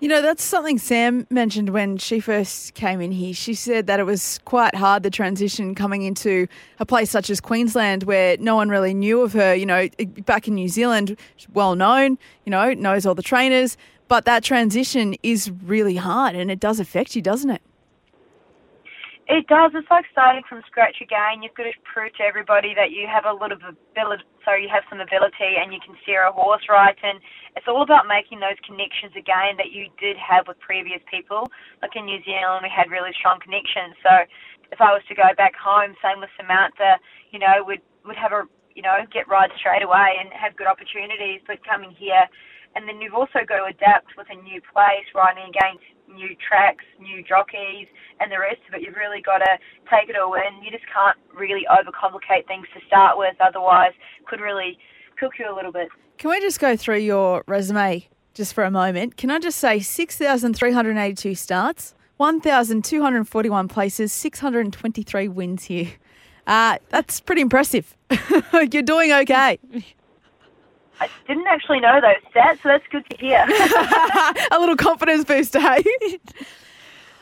You 0.00 0.08
know, 0.08 0.20
that's 0.20 0.42
something 0.42 0.78
Sam 0.78 1.26
mentioned 1.30 1.70
when 1.70 1.96
she 1.98 2.20
first 2.20 2.74
came 2.74 3.00
in 3.00 3.12
here. 3.12 3.32
She 3.32 3.54
said 3.54 3.86
that 3.86 4.00
it 4.00 4.04
was 4.04 4.40
quite 4.44 4.74
hard, 4.74 5.02
the 5.02 5.10
transition 5.10 5.74
coming 5.74 6.02
into 6.02 6.46
a 6.78 6.84
place 6.84 7.10
such 7.10 7.30
as 7.30 7.40
Queensland 7.40 8.02
where 8.02 8.36
no 8.38 8.56
one 8.56 8.68
really 8.68 8.92
knew 8.92 9.22
of 9.22 9.32
her. 9.32 9.54
You 9.54 9.66
know, 9.66 9.88
back 10.26 10.48
in 10.48 10.56
New 10.56 10.68
Zealand, 10.68 11.16
well 11.52 11.74
known, 11.74 12.18
you 12.44 12.50
know, 12.50 12.74
knows 12.74 13.06
all 13.06 13.14
the 13.14 13.22
trainers. 13.22 13.76
But 14.08 14.26
that 14.26 14.44
transition 14.44 15.14
is 15.22 15.50
really 15.50 15.96
hard 15.96 16.34
and 16.34 16.50
it 16.50 16.60
does 16.60 16.80
affect 16.80 17.16
you, 17.16 17.22
doesn't 17.22 17.50
it? 17.50 17.62
It 19.30 19.46
does. 19.46 19.70
It's 19.78 19.86
like 19.90 20.04
starting 20.10 20.42
from 20.50 20.66
scratch 20.66 20.98
again. 20.98 21.46
You've 21.46 21.54
got 21.54 21.70
to 21.70 21.76
prove 21.86 22.10
to 22.18 22.26
everybody 22.26 22.74
that 22.74 22.90
you 22.90 23.06
have 23.06 23.22
a 23.24 23.30
of 23.54 23.62
ability, 23.62 24.26
so 24.42 24.58
you 24.58 24.66
have 24.66 24.82
some 24.90 24.98
ability 24.98 25.62
and 25.62 25.70
you 25.70 25.78
can 25.78 25.94
steer 26.02 26.26
a 26.26 26.32
horse 26.34 26.66
right. 26.68 26.98
And 27.06 27.22
it's 27.54 27.70
all 27.70 27.86
about 27.86 28.10
making 28.10 28.42
those 28.42 28.58
connections 28.66 29.14
again 29.14 29.54
that 29.62 29.70
you 29.70 29.94
did 30.02 30.18
have 30.18 30.50
with 30.50 30.58
previous 30.58 30.98
people. 31.06 31.46
Like 31.86 31.94
in 31.94 32.04
New 32.10 32.18
Zealand, 32.26 32.66
we 32.66 32.72
had 32.74 32.90
really 32.90 33.14
strong 33.14 33.38
connections. 33.38 33.94
So 34.02 34.26
if 34.74 34.82
I 34.82 34.90
was 34.90 35.06
to 35.06 35.14
go 35.14 35.30
back 35.38 35.54
home, 35.54 35.94
same 36.02 36.18
with 36.18 36.34
Samantha, 36.34 36.98
you 37.30 37.38
know, 37.38 37.62
would 37.62 37.80
would 38.02 38.18
have 38.18 38.34
a 38.34 38.42
you 38.74 38.82
know 38.82 39.06
get 39.14 39.30
rides 39.30 39.54
straight 39.56 39.86
away 39.86 40.18
and 40.18 40.34
have 40.34 40.58
good 40.58 40.66
opportunities. 40.66 41.46
But 41.46 41.62
coming 41.62 41.94
here, 41.94 42.26
and 42.74 42.90
then 42.90 42.98
you've 43.00 43.14
also 43.14 43.46
got 43.46 43.62
to 43.62 43.70
adapt 43.70 44.18
with 44.18 44.26
a 44.34 44.38
new 44.42 44.58
place, 44.74 45.06
riding 45.14 45.46
against 45.46 45.86
new 46.08 46.36
tracks, 46.46 46.84
new 47.00 47.22
jockeys, 47.22 47.86
and 48.20 48.30
the 48.30 48.38
rest 48.38 48.60
of 48.68 48.74
it. 48.74 48.82
You've 48.82 48.96
really 48.96 49.20
got 49.20 49.38
to 49.38 49.58
take 49.90 50.08
it 50.08 50.16
all 50.16 50.34
in. 50.34 50.62
You 50.62 50.70
just 50.70 50.84
can't 50.92 51.16
really 51.34 51.66
overcomplicate 51.70 52.46
things 52.46 52.66
to 52.74 52.80
start 52.86 53.18
with, 53.18 53.34
otherwise, 53.40 53.92
could 54.26 54.40
really 54.40 54.78
cook 55.18 55.32
you 55.38 55.52
a 55.52 55.54
little 55.54 55.72
bit. 55.72 55.88
Can 56.18 56.30
we 56.30 56.40
just 56.40 56.60
go 56.60 56.76
through 56.76 56.98
your 56.98 57.42
resume 57.46 58.06
just 58.34 58.54
for 58.54 58.64
a 58.64 58.70
moment? 58.70 59.16
Can 59.16 59.30
I 59.30 59.38
just 59.38 59.58
say 59.58 59.80
6,382 59.80 61.34
starts, 61.34 61.94
1,241 62.16 63.68
places, 63.68 64.12
623 64.12 65.28
wins 65.28 65.64
here. 65.64 65.88
Uh, 66.46 66.78
that's 66.90 67.20
pretty 67.20 67.40
impressive. 67.42 67.96
You're 68.52 68.82
doing 68.82 69.12
okay. 69.12 69.58
I 71.04 71.28
didn't 71.28 71.46
actually 71.46 71.80
know 71.80 72.00
those 72.00 72.32
stats, 72.32 72.62
so 72.62 72.68
that's 72.68 72.84
good 72.90 73.04
to 73.10 73.16
hear. 73.16 73.44
a 74.50 74.58
little 74.58 74.76
confidence 74.76 75.24
booster, 75.24 75.60
hey? 75.60 75.82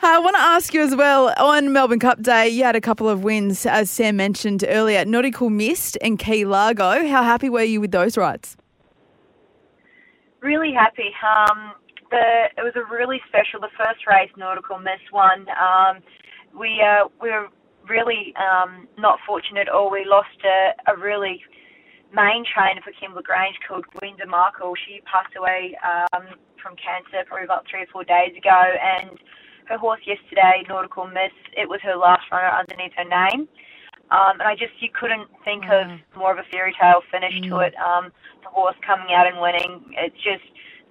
I 0.01 0.19
want 0.19 0.35
to 0.35 0.41
ask 0.41 0.73
you 0.73 0.81
as 0.81 0.95
well 0.95 1.33
on 1.37 1.71
Melbourne 1.71 1.99
Cup 1.99 2.21
Day, 2.21 2.49
you 2.49 2.63
had 2.63 2.75
a 2.75 2.81
couple 2.81 3.07
of 3.07 3.23
wins, 3.23 3.65
as 3.65 3.89
Sam 3.89 4.17
mentioned 4.17 4.65
earlier 4.67 5.05
Nautical 5.05 5.49
Mist 5.49 5.97
and 6.01 6.19
Key 6.19 6.45
Largo. 6.45 7.07
How 7.07 7.23
happy 7.23 7.49
were 7.49 7.63
you 7.63 7.79
with 7.79 7.91
those 7.91 8.17
rides? 8.17 8.57
Really 10.41 10.73
happy. 10.73 11.11
Um, 11.23 11.73
the, 12.11 12.49
it 12.57 12.63
was 12.63 12.73
a 12.75 12.83
really 12.93 13.21
special, 13.29 13.61
the 13.61 13.69
first 13.77 14.05
race, 14.05 14.29
Nautical 14.35 14.77
Mist 14.77 15.11
one. 15.11 15.45
Um, 15.49 16.03
we, 16.57 16.81
uh, 16.81 17.07
we 17.21 17.29
were 17.29 17.47
really 17.87 18.33
um, 18.35 18.87
not 18.97 19.19
fortunate 19.25 19.67
at 19.67 19.69
all. 19.69 19.89
We 19.89 20.05
lost 20.05 20.37
a, 20.43 20.91
a 20.91 20.97
really 20.97 21.41
main 22.13 22.45
trainer 22.45 22.81
for 22.85 22.93
Kembla 22.93 23.23
Grange 23.23 23.57
called 23.67 23.85
Gwenda 23.97 24.25
Markwell. 24.25 24.77
She 24.85 25.01
passed 25.09 25.33
away 25.35 25.75
um, 25.81 26.29
from 26.61 26.77
cancer 26.77 27.25
probably 27.25 27.45
about 27.45 27.65
three 27.69 27.83
or 27.83 27.91
four 27.91 28.03
days 28.05 28.37
ago, 28.37 28.53
and 28.53 29.17
her 29.65 29.77
horse 29.77 30.01
yesterday, 30.05 30.63
Nautical 30.69 31.07
Mist, 31.07 31.39
it 31.57 31.67
was 31.67 31.79
her 31.83 31.95
last 31.95 32.29
runner 32.31 32.51
underneath 32.51 32.93
her 32.97 33.07
name. 33.07 33.47
Um, 34.11 34.37
and 34.37 34.47
I 34.47 34.53
just, 34.53 34.75
you 34.79 34.89
couldn't 34.93 35.27
think 35.43 35.63
of 35.71 35.87
more 36.15 36.31
of 36.31 36.37
a 36.37 36.45
fairy 36.51 36.75
tale 36.79 37.01
finish 37.09 37.33
to 37.49 37.59
it. 37.59 37.73
Um, 37.79 38.11
the 38.43 38.49
horse 38.49 38.75
coming 38.85 39.15
out 39.15 39.25
and 39.25 39.39
winning, 39.39 39.95
it's 39.97 40.15
just 40.21 40.43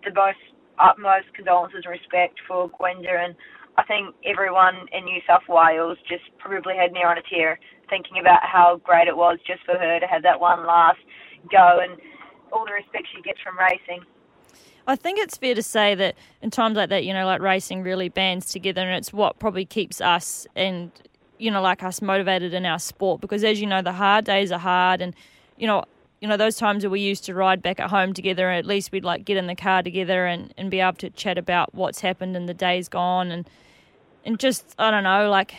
the 0.04 0.10
most 0.10 0.40
utmost 0.78 1.28
condolences 1.34 1.84
and 1.84 1.92
respect 1.92 2.40
for 2.48 2.70
Gwenda. 2.80 3.12
And 3.12 3.36
I 3.76 3.84
think 3.84 4.16
everyone 4.24 4.88
in 4.90 5.04
New 5.04 5.20
South 5.28 5.46
Wales 5.48 5.98
just 6.08 6.24
probably 6.38 6.74
had 6.74 6.92
near 6.92 7.08
on 7.08 7.18
a 7.18 7.22
tear 7.22 7.60
thinking 7.92 8.18
about 8.18 8.42
how 8.42 8.80
great 8.82 9.06
it 9.06 9.16
was 9.16 9.38
just 9.46 9.62
for 9.64 9.76
her 9.76 10.00
to 10.00 10.06
have 10.06 10.22
that 10.22 10.40
one 10.40 10.66
last 10.66 10.98
go 11.50 11.78
and 11.82 12.00
all 12.50 12.64
the 12.64 12.72
respect 12.72 13.06
she 13.14 13.20
gets 13.20 13.38
from 13.42 13.58
racing. 13.58 14.02
I 14.86 14.96
think 14.96 15.18
it's 15.18 15.36
fair 15.36 15.54
to 15.54 15.62
say 15.62 15.94
that 15.94 16.16
in 16.40 16.50
times 16.50 16.76
like 16.76 16.88
that, 16.88 17.04
you 17.04 17.12
know, 17.12 17.26
like 17.26 17.42
racing 17.42 17.82
really 17.82 18.08
bands 18.08 18.46
together, 18.46 18.80
and 18.80 18.96
it's 18.96 19.12
what 19.12 19.38
probably 19.38 19.66
keeps 19.66 20.00
us 20.00 20.46
and 20.56 20.90
you 21.38 21.50
know, 21.50 21.60
like 21.60 21.82
us 21.82 22.00
motivated 22.00 22.54
in 22.54 22.64
our 22.64 22.78
sport. 22.78 23.20
Because 23.20 23.42
as 23.42 23.60
you 23.60 23.66
know, 23.66 23.82
the 23.82 23.92
hard 23.92 24.24
days 24.24 24.50
are 24.50 24.58
hard, 24.58 25.02
and 25.02 25.14
you 25.56 25.66
know, 25.66 25.84
you 26.20 26.28
know 26.28 26.36
those 26.36 26.56
times 26.56 26.82
that 26.82 26.90
we 26.90 27.00
used 27.00 27.24
to 27.24 27.34
ride 27.34 27.60
back 27.62 27.78
at 27.78 27.90
home 27.90 28.14
together. 28.14 28.48
And 28.48 28.58
at 28.58 28.66
least 28.66 28.90
we'd 28.90 29.04
like 29.04 29.24
get 29.24 29.36
in 29.36 29.48
the 29.48 29.54
car 29.54 29.82
together 29.82 30.26
and 30.26 30.54
and 30.56 30.70
be 30.70 30.80
able 30.80 30.96
to 30.98 31.10
chat 31.10 31.36
about 31.36 31.74
what's 31.74 32.00
happened 32.00 32.36
and 32.36 32.48
the 32.48 32.54
days 32.54 32.88
gone, 32.88 33.30
and 33.30 33.48
and 34.24 34.38
just 34.38 34.74
I 34.78 34.90
don't 34.90 35.04
know, 35.04 35.28
like 35.30 35.54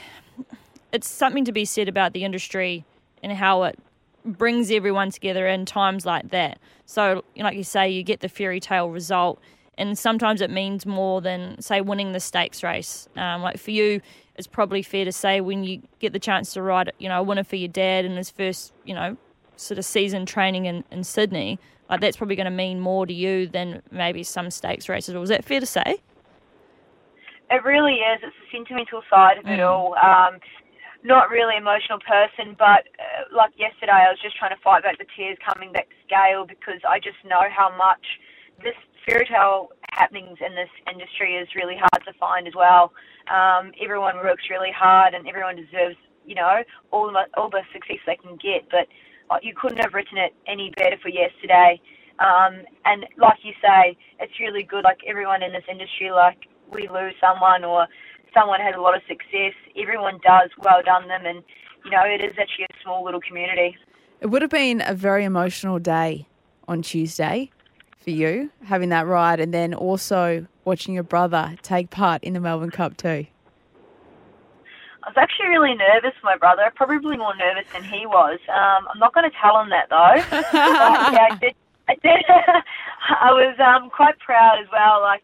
it's 0.94 1.10
something 1.10 1.44
to 1.46 1.52
be 1.52 1.66
said 1.66 1.90
about 1.90 2.14
the 2.14 2.24
industry 2.24 2.86
and 3.22 3.34
how 3.34 3.64
it 3.64 3.78
brings 4.24 4.72
everyone 4.72 5.10
together 5.10 5.48
in 5.48 5.66
times 5.66 6.06
like 6.06 6.30
that. 6.30 6.60
So, 6.86 7.26
like 7.36 7.58
you 7.58 7.64
say, 7.64 7.90
you 7.90 8.04
get 8.04 8.22
the 8.22 8.30
fairy 8.30 8.60
tale 8.60 8.90
result, 8.90 9.42
and 9.78 9.98
sometimes 9.98 10.40
it 10.40 10.52
means 10.52 10.86
more 10.86 11.20
than, 11.20 11.60
say, 11.60 11.82
winning 11.82 12.12
the 12.12 12.20
stakes 12.20 12.64
race. 12.64 13.10
Um, 13.18 13.42
like 13.42 13.58
for 13.58 13.72
you, 13.72 14.02
it's 14.38 14.48
probably 14.48 14.84
fair 14.84 15.04
to 15.04 15.12
say 15.12 15.42
when 15.42 15.64
you 15.64 15.82
get 16.00 16.14
the 16.14 16.20
chance 16.20 16.54
to 16.54 16.62
ride, 16.62 16.94
you 17.00 17.10
know, 17.10 17.20
a 17.20 17.24
winner 17.24 17.44
for 17.44 17.56
your 17.56 17.70
dad 17.70 18.06
in 18.06 18.16
his 18.16 18.30
first, 18.30 18.72
you 18.86 18.94
know, 18.94 19.18
sort 19.56 19.80
of 19.80 19.86
season 19.86 20.26
training 20.26 20.66
in, 20.66 20.84
in 20.92 21.04
Sydney, 21.04 21.60
like 21.90 22.02
that's 22.02 22.18
probably 22.18 22.36
going 22.36 22.46
to 22.46 22.52
mean 22.52 22.80
more 22.80 23.06
to 23.06 23.14
you 23.14 23.48
than 23.48 23.82
maybe 23.92 24.24
some 24.24 24.52
stakes 24.52 24.88
races. 24.88 25.16
Was 25.16 25.30
that 25.30 25.44
fair 25.44 25.60
to 25.60 25.66
say? 25.66 25.98
It 27.52 27.64
really 27.64 27.96
is. 27.96 28.20
It's 28.24 28.36
the 28.42 28.58
sentimental 28.58 29.04
side 29.10 29.38
of 29.38 29.48
it 29.48 29.60
all. 29.60 29.96
Um, 29.96 30.40
not 31.04 31.30
really 31.30 31.58
emotional 31.58 32.00
person, 32.00 32.56
but 32.58 32.88
uh, 32.96 33.28
like 33.36 33.52
yesterday, 33.60 33.92
I 33.92 34.10
was 34.10 34.20
just 34.24 34.38
trying 34.38 34.56
to 34.56 34.62
fight 34.64 34.84
back 34.84 34.98
the 34.98 35.06
tears 35.16 35.38
coming 35.44 35.72
back 35.72 35.90
to 35.90 35.96
scale 36.08 36.46
because 36.48 36.80
I 36.88 37.00
just 37.00 37.20
know 37.26 37.44
how 37.52 37.76
much 37.76 38.04
this 38.64 38.76
fairy 39.06 39.28
tale 39.28 39.70
happenings 39.92 40.40
in 40.40 40.56
this 40.56 40.72
industry 40.88 41.36
is 41.36 41.48
really 41.56 41.76
hard 41.76 42.02
to 42.08 42.14
find 42.20 42.48
as 42.48 42.56
well. 42.56 42.94
Um, 43.28 43.72
everyone 43.84 44.16
works 44.18 44.44
really 44.50 44.72
hard, 44.72 45.14
and 45.14 45.28
everyone 45.28 45.56
deserves, 45.56 46.00
you 46.26 46.36
know, 46.36 46.64
all 46.92 47.12
the 47.12 47.28
all 47.36 47.50
the 47.50 47.64
success 47.74 48.00
they 48.08 48.16
can 48.16 48.38
get. 48.38 48.70
But 48.72 48.88
uh, 49.30 49.40
you 49.44 49.54
couldn't 49.54 49.84
have 49.84 49.94
written 49.94 50.18
it 50.18 50.34
any 50.48 50.72
better 50.78 50.98
for 51.02 51.10
yesterday. 51.10 51.82
Um, 52.20 52.64
and 52.86 53.06
like 53.18 53.40
you 53.44 53.54
say, 53.62 53.98
it's 54.20 54.40
really 54.40 54.64
good. 54.64 54.84
Like 54.84 55.00
everyone 55.08 55.44
in 55.44 55.52
this 55.52 55.68
industry, 55.70 56.12
like 56.12 56.48
we 56.72 56.88
lose 56.88 57.14
someone 57.20 57.64
or 57.64 57.88
someone 58.34 58.60
has 58.60 58.76
a 58.78 58.82
lot 58.82 58.96
of 58.96 59.02
success, 59.08 59.54
everyone 59.78 60.20
does 60.24 60.50
well 60.60 60.82
done 60.84 61.08
them, 61.08 61.26
and 61.26 61.44
you 61.86 61.92
know 61.92 62.04
it 62.04 62.22
is 62.22 62.34
actually 62.40 62.66
a 62.66 62.84
small 62.84 63.04
little 63.04 63.22
community. 63.22 63.78
It 64.22 64.28
would 64.28 64.42
have 64.42 64.52
been 64.52 64.82
a 64.86 64.94
very 64.94 65.26
emotional 65.26 65.80
day 65.80 66.28
on 66.68 66.82
Tuesday 66.82 67.52
for 67.98 68.12
you, 68.12 68.52
having 68.66 68.90
that 68.90 69.06
ride, 69.08 69.40
and 69.40 69.54
then 69.54 69.74
also 69.74 70.48
watching 70.66 70.94
your 70.94 71.04
brother 71.04 71.56
take 71.62 71.90
part 71.90 72.24
in 72.24 72.34
the 72.34 72.40
Melbourne 72.40 72.72
Cup 72.72 72.98
too. 72.98 73.28
I 75.04 75.10
was 75.10 75.18
actually 75.18 75.50
really 75.50 75.76
nervous 75.76 76.14
for 76.22 76.26
my 76.26 76.38
brother, 76.38 76.72
probably 76.76 77.18
more 77.18 77.36
nervous 77.36 77.66
than 77.74 77.84
he 77.84 78.06
was. 78.06 78.40
Um, 78.48 78.88
I'm 78.88 79.00
not 79.00 79.14
going 79.14 79.30
to 79.30 79.36
tell 79.42 79.60
him 79.60 79.70
that 79.70 79.90
though. 79.90 80.16
but, 80.32 80.54
yeah, 80.54 81.28
I 81.30 81.38
did. 81.42 81.56
I 81.90 81.96
did. 81.96 82.24
I 83.10 83.32
was 83.32 83.56
um, 83.60 83.90
quite 83.90 84.18
proud 84.20 84.60
as 84.62 84.68
well. 84.72 85.02
Like 85.02 85.24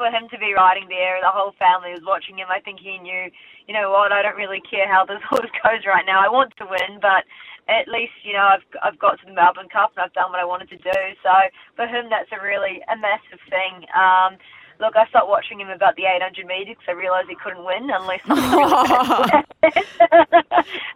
for 0.00 0.08
him 0.08 0.32
to 0.32 0.38
be 0.40 0.56
riding 0.56 0.88
there, 0.88 1.20
the 1.20 1.28
whole 1.28 1.52
family 1.60 1.92
was 1.92 2.00
watching 2.08 2.40
him. 2.40 2.48
I 2.48 2.64
think 2.64 2.80
he 2.80 2.96
knew, 2.96 3.28
you 3.68 3.76
know 3.76 3.92
what? 3.92 4.16
I 4.16 4.24
don't 4.24 4.40
really 4.40 4.64
care 4.64 4.88
how 4.88 5.04
this 5.04 5.20
horse 5.28 5.52
goes 5.60 5.84
right 5.84 6.08
now. 6.08 6.24
I 6.24 6.32
want 6.32 6.56
to 6.56 6.64
win, 6.64 7.04
but 7.04 7.28
at 7.68 7.84
least 7.86 8.16
you 8.24 8.32
know 8.32 8.48
I've 8.48 8.64
I've 8.80 8.98
got 8.98 9.20
to 9.20 9.26
the 9.28 9.36
Melbourne 9.36 9.68
Cup 9.68 9.92
and 9.94 10.02
I've 10.08 10.16
done 10.16 10.32
what 10.32 10.40
I 10.40 10.48
wanted 10.48 10.72
to 10.72 10.80
do. 10.80 11.00
So 11.20 11.32
for 11.76 11.84
him, 11.84 12.08
that's 12.08 12.32
a 12.32 12.40
really 12.40 12.80
a 12.88 12.96
massive 12.96 13.44
thing. 13.52 13.84
Um, 13.92 14.40
look, 14.80 14.96
I 14.96 15.04
stopped 15.12 15.28
watching 15.28 15.60
him 15.60 15.68
about 15.68 15.94
the 16.00 16.08
800 16.08 16.48
metres 16.48 16.80
because 16.80 16.88
I 16.88 16.96
realised 16.96 17.28
he 17.28 17.36
couldn't 17.36 17.68
win 17.68 17.92
unless 17.92 18.24
something 18.24 18.56
really 18.56 18.80
bad 18.88 19.44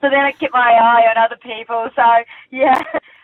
So 0.00 0.08
then 0.08 0.24
I 0.24 0.32
kept 0.32 0.52
my 0.56 0.72
eye 0.80 1.04
on 1.12 1.20
other 1.20 1.36
people. 1.44 1.88
So 1.94 2.06
yeah, 2.50 2.80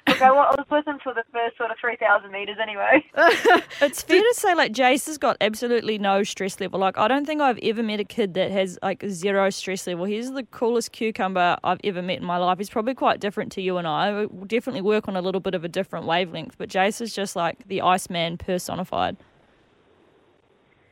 look, 0.09 0.23
I 0.23 0.31
was 0.31 0.67
with 0.71 0.87
him 0.87 0.99
for 1.03 1.15
the 1.15 1.25
first 1.33 1.57
sort 1.57 1.71
of 1.71 1.77
3,000 1.81 2.31
metres 2.31 2.57
anyway. 2.61 3.05
It's 3.83 4.03
fair 4.03 4.21
to 4.21 4.35
say, 4.35 4.55
like, 4.55 4.73
Jace 4.73 5.07
has 5.07 5.17
got 5.17 5.37
absolutely 5.41 5.99
no 5.99 6.23
stress 6.23 6.61
level. 6.61 6.79
Like, 6.79 6.99
I 6.99 7.09
don't 7.09 7.25
think 7.25 7.41
I've 7.41 7.59
ever 7.63 7.83
met 7.83 7.99
a 8.01 8.05
kid 8.05 8.35
that 8.35 8.51
has, 8.51 8.79
like, 8.83 9.03
zero 9.09 9.49
stress 9.51 9.87
level. 9.87 10.05
He's 10.05 10.33
the 10.33 10.45
coolest 10.45 10.93
cucumber 10.93 11.57
I've 11.65 11.81
ever 11.85 12.03
met 12.03 12.19
in 12.19 12.25
my 12.25 12.37
life. 12.37 12.59
He's 12.59 12.71
probably 12.71 12.95
quite 12.95 13.21
different 13.21 13.53
to 13.53 13.63
you 13.63 13.79
and 13.79 13.87
I. 13.87 14.27
We 14.27 14.47
definitely 14.47 14.83
work 14.83 15.09
on 15.09 15.17
a 15.17 15.23
little 15.23 15.41
bit 15.41 15.55
of 15.55 15.65
a 15.65 15.69
different 15.69 16.07
wavelength, 16.07 16.57
but 16.59 16.69
Jace 16.69 17.01
is 17.01 17.15
just, 17.15 17.37
like, 17.37 17.67
the 17.69 17.81
Iceman 17.81 18.37
personified. 18.39 19.17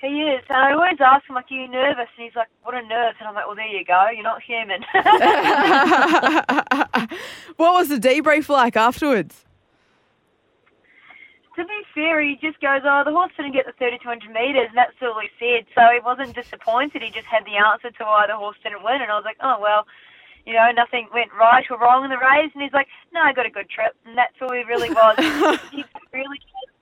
He 0.00 0.22
is. 0.22 0.44
And 0.48 0.58
I 0.58 0.72
always 0.72 0.98
ask 1.00 1.28
him, 1.28 1.34
like, 1.34 1.50
are 1.50 1.54
you 1.54 1.68
nervous? 1.68 2.08
And 2.16 2.24
he's 2.24 2.36
like, 2.36 2.48
what 2.62 2.74
a 2.74 2.82
nerves? 2.82 3.16
And 3.18 3.28
I'm 3.28 3.34
like, 3.34 3.46
well, 3.46 3.56
there 3.56 3.66
you 3.66 3.84
go. 3.84 4.06
You're 4.12 4.22
not 4.22 4.42
human. 4.42 4.82
what 7.56 7.74
was 7.74 7.88
the 7.88 7.98
debrief 7.98 8.48
like 8.48 8.76
afterwards? 8.76 9.44
to 11.58 11.66
be 11.66 11.82
fair, 11.92 12.22
he 12.22 12.38
just 12.38 12.60
goes, 12.60 12.82
oh, 12.86 13.02
the 13.04 13.10
horse 13.10 13.32
didn't 13.36 13.52
get 13.52 13.66
the 13.66 13.74
3,200 13.82 14.30
metres, 14.30 14.70
and 14.70 14.78
that's 14.78 14.94
all 15.02 15.18
he 15.18 15.26
said. 15.42 15.66
So 15.74 15.82
he 15.90 15.98
wasn't 15.98 16.34
disappointed. 16.34 17.02
He 17.02 17.10
just 17.10 17.26
had 17.26 17.44
the 17.44 17.58
answer 17.58 17.90
to 17.90 18.04
why 18.06 18.30
the 18.30 18.38
horse 18.38 18.56
didn't 18.62 18.86
win. 18.86 19.02
And 19.02 19.10
I 19.10 19.18
was 19.18 19.26
like, 19.26 19.42
oh, 19.42 19.58
well, 19.58 19.82
you 20.46 20.54
know, 20.54 20.70
nothing 20.70 21.10
went 21.12 21.34
right 21.34 21.66
or 21.68 21.76
wrong 21.76 22.04
in 22.04 22.10
the 22.10 22.22
race. 22.22 22.54
And 22.54 22.62
he's 22.62 22.72
like, 22.72 22.86
no, 23.12 23.20
I 23.20 23.34
got 23.34 23.44
a 23.44 23.50
good 23.50 23.68
trip. 23.68 23.98
And 24.06 24.16
that's 24.16 24.38
all 24.40 24.54
he 24.54 24.62
really 24.70 24.90
was. 24.90 25.18
he's 25.74 25.84
really 26.14 26.38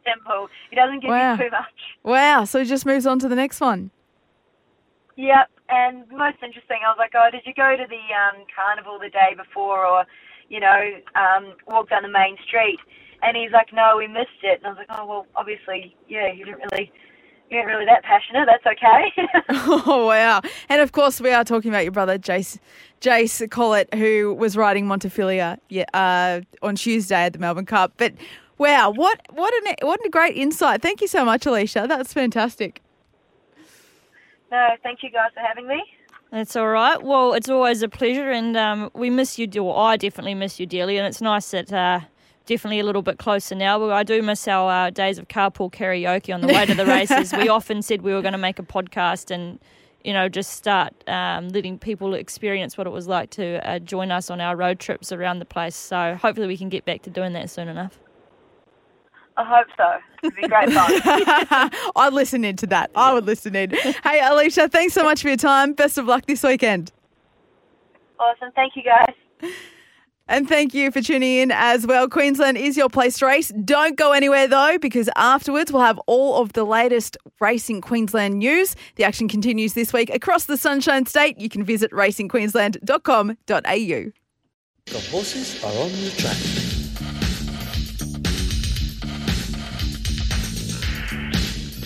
simple. 0.07 0.49
He 0.71 0.77
doesn't 0.77 1.01
give 1.01 1.11
Wow. 1.11 1.33
you 1.33 1.39
too 1.45 1.51
much. 1.51 1.81
Wow, 2.05 2.45
so 2.45 2.61
he 2.61 2.65
just 2.65 2.87
moves 2.87 3.07
on 3.07 3.19
to 3.21 3.29
the 3.29 3.37
next 3.37 3.61
one. 3.61 3.91
Yep, 5.17 5.49
and 5.71 6.05
most 6.11 6.37
interesting, 6.43 6.79
I 6.85 6.91
was 6.91 6.97
like, 6.99 7.13
oh, 7.15 7.29
did 7.33 7.43
you 7.47 7.55
go 7.55 7.75
to 7.77 7.85
the 7.89 8.05
um, 8.15 8.45
carnival 8.55 8.99
the 8.99 9.09
day 9.09 9.35
before, 9.37 9.85
or 9.87 10.05
you 10.49 10.61
know, 10.61 10.81
um, 11.15 11.55
walk 11.67 11.89
down 11.91 12.03
the 12.03 12.09
main 12.09 12.37
street? 12.47 12.79
And 13.23 13.37
he's 13.37 13.51
like, 13.51 13.73
no, 13.73 13.95
we 13.97 14.07
missed 14.07 14.43
it. 14.43 14.59
And 14.63 14.67
I 14.67 14.69
was 14.71 14.79
like, 14.79 14.87
oh 14.91 15.07
well, 15.07 15.27
obviously, 15.35 15.97
yeah, 16.07 16.31
you 16.31 16.45
didn't 16.45 16.61
really, 16.71 16.93
you 17.51 17.57
weren't 17.57 17.69
really 17.69 17.87
that 17.87 18.03
passionate. 18.05 18.47
That's 18.47 18.67
okay. 18.67 19.13
Oh 19.89 20.07
wow! 20.07 20.43
And 20.69 20.81
of 20.83 20.93
course, 20.93 21.21
we 21.21 21.31
are 21.33 21.45
talking 21.45 21.71
about 21.71 21.83
your 21.85 21.93
brother 21.93 22.19
Jace, 22.19 22.59
Jace 23.01 23.49
Collett, 23.51 23.93
who 23.95 24.35
was 24.35 24.57
riding 24.57 24.87
Montefilia 24.87 25.59
uh, 25.95 26.41
on 26.63 26.77
Tuesday 26.77 27.25
at 27.25 27.33
the 27.33 27.39
Melbourne 27.39 27.65
Cup. 27.67 27.93
But 27.97 28.13
wow, 28.59 28.91
what 28.91 29.21
what 29.31 29.53
an 29.55 29.75
what 29.83 30.05
a 30.05 30.09
great 30.09 30.37
insight! 30.37 30.83
Thank 30.83 31.01
you 31.01 31.09
so 31.09 31.25
much, 31.25 31.45
Alysha. 31.45 31.89
That's 31.89 32.13
fantastic. 32.13 32.83
no, 34.51 34.69
thank 34.83 35.03
you 35.03 35.11
guys 35.11 35.31
for 35.35 35.41
having 35.41 35.67
me. 35.67 35.83
That's 36.31 36.57
all 36.57 36.69
right. 36.69 37.01
Well, 37.03 37.35
it's 37.35 37.49
always 37.49 37.83
a 37.83 37.89
pleasure, 37.89 38.31
and 38.31 38.57
um, 38.57 38.91
we 38.95 39.11
miss 39.11 39.39
you, 39.39 39.49
or 39.63 39.79
I 39.79 39.97
definitely 39.97 40.35
miss 40.35 40.59
you 40.59 40.67
dearly, 40.67 40.99
and 40.99 41.07
it's 41.07 41.21
nice 41.21 41.51
that 41.53 41.73
uh, 41.73 42.01
definitely 42.47 42.81
a 42.81 42.85
little 42.85 43.03
bit 43.03 43.19
closer 43.19 43.55
now. 43.55 43.79
But 43.79 43.93
I 43.93 44.03
do 44.03 44.23
miss 44.23 44.49
our 44.49 44.71
uh, 44.71 44.91
days 44.91 45.19
of 45.19 45.29
carpool 45.29 45.71
karaoke 45.71 46.35
on 46.35 46.41
the 46.41 46.49
way 46.49 46.67
to 46.67 46.75
the 46.75 46.87
races. 46.87 47.33
we 47.33 47.49
often 47.59 47.83
said 47.83 48.03
we 48.03 48.13
were 48.13 48.23
going 48.23 48.33
to 48.33 48.39
make 48.39 48.59
a 48.59 48.63
podcast 48.63 49.31
and, 49.31 49.61
you 50.05 50.13
know, 50.13 50.29
just 50.29 50.53
start 50.53 50.93
um, 51.09 51.49
letting 51.51 51.79
people 51.79 52.15
experience 52.15 52.77
what 52.77 52.87
it 52.87 52.91
was 52.91 53.07
like 53.07 53.31
to 53.31 53.69
uh, 53.69 53.79
join 53.79 54.11
us 54.11 54.31
on 54.31 54.41
our 54.41 54.57
road 54.57 54.79
trips 54.81 55.13
around 55.13 55.39
the 55.39 55.45
place. 55.45 55.77
So 55.77 56.17
hopefully 56.21 56.47
we 56.47 56.57
can 56.57 56.69
get 56.69 56.85
back 56.85 57.03
to 57.03 57.11
doing 57.11 57.33
that 57.35 57.51
soon 57.51 57.69
enough. 57.69 57.99
I 59.39 59.45
hope 59.45 59.67
so. 59.77 59.99
It'd 60.23 60.37
be 60.37 60.49
great 60.49 60.73
fun. 60.73 61.71
I'd 61.97 62.13
listen 62.13 62.45
into 62.45 62.67
that. 62.69 62.91
I 62.95 63.13
would 63.13 63.27
listen 63.27 63.55
in. 63.55 63.71
hey, 63.71 64.21
Alysha, 64.23 64.71
thanks 64.71 64.95
so 64.95 65.03
much 65.05 65.21
for 65.23 65.29
your 65.29 65.37
time. 65.37 65.75
Best 65.75 65.99
of 65.99 66.07
luck 66.07 66.25
this 66.27 66.43
weekend. 66.43 66.91
awesome. 68.19 68.51
Thank 68.55 68.77
you 68.77 68.83
guys. 68.83 69.15
And 70.29 70.49
thank 70.49 70.75
you 70.75 70.91
for 70.91 71.01
tuning 71.01 71.37
in 71.37 71.53
as 71.53 71.87
well. 71.87 72.09
Queensland 72.09 72.59
is 72.59 72.77
your 72.77 72.89
place 72.89 73.19
to 73.19 73.27
race. 73.27 73.53
Don't 73.65 73.97
go 73.97 74.11
anywhere 74.13 74.49
though, 74.49 74.77
because 74.81 75.09
afterwards 75.15 75.71
we'll 75.71 75.83
have 75.83 76.01
all 76.07 76.43
of 76.43 76.53
the 76.55 76.65
latest 76.65 77.17
Racing 77.39 77.81
Queensland 77.81 78.41
news. 78.41 78.75
The 78.97 79.05
action 79.05 79.29
continues 79.29 79.75
this 79.75 79.93
week 79.93 80.11
across 80.11 80.47
the 80.47 80.57
Sunshine 80.57 81.07
State. 81.07 81.39
You 81.39 81.49
can 81.49 81.63
visit 81.63 81.93
racingqueensland.com.au. 81.93 84.11
The 84.87 85.01
horses 85.11 85.63
are 85.63 85.69
on 85.69 85.93
the 85.93 86.11
track. 86.17 86.66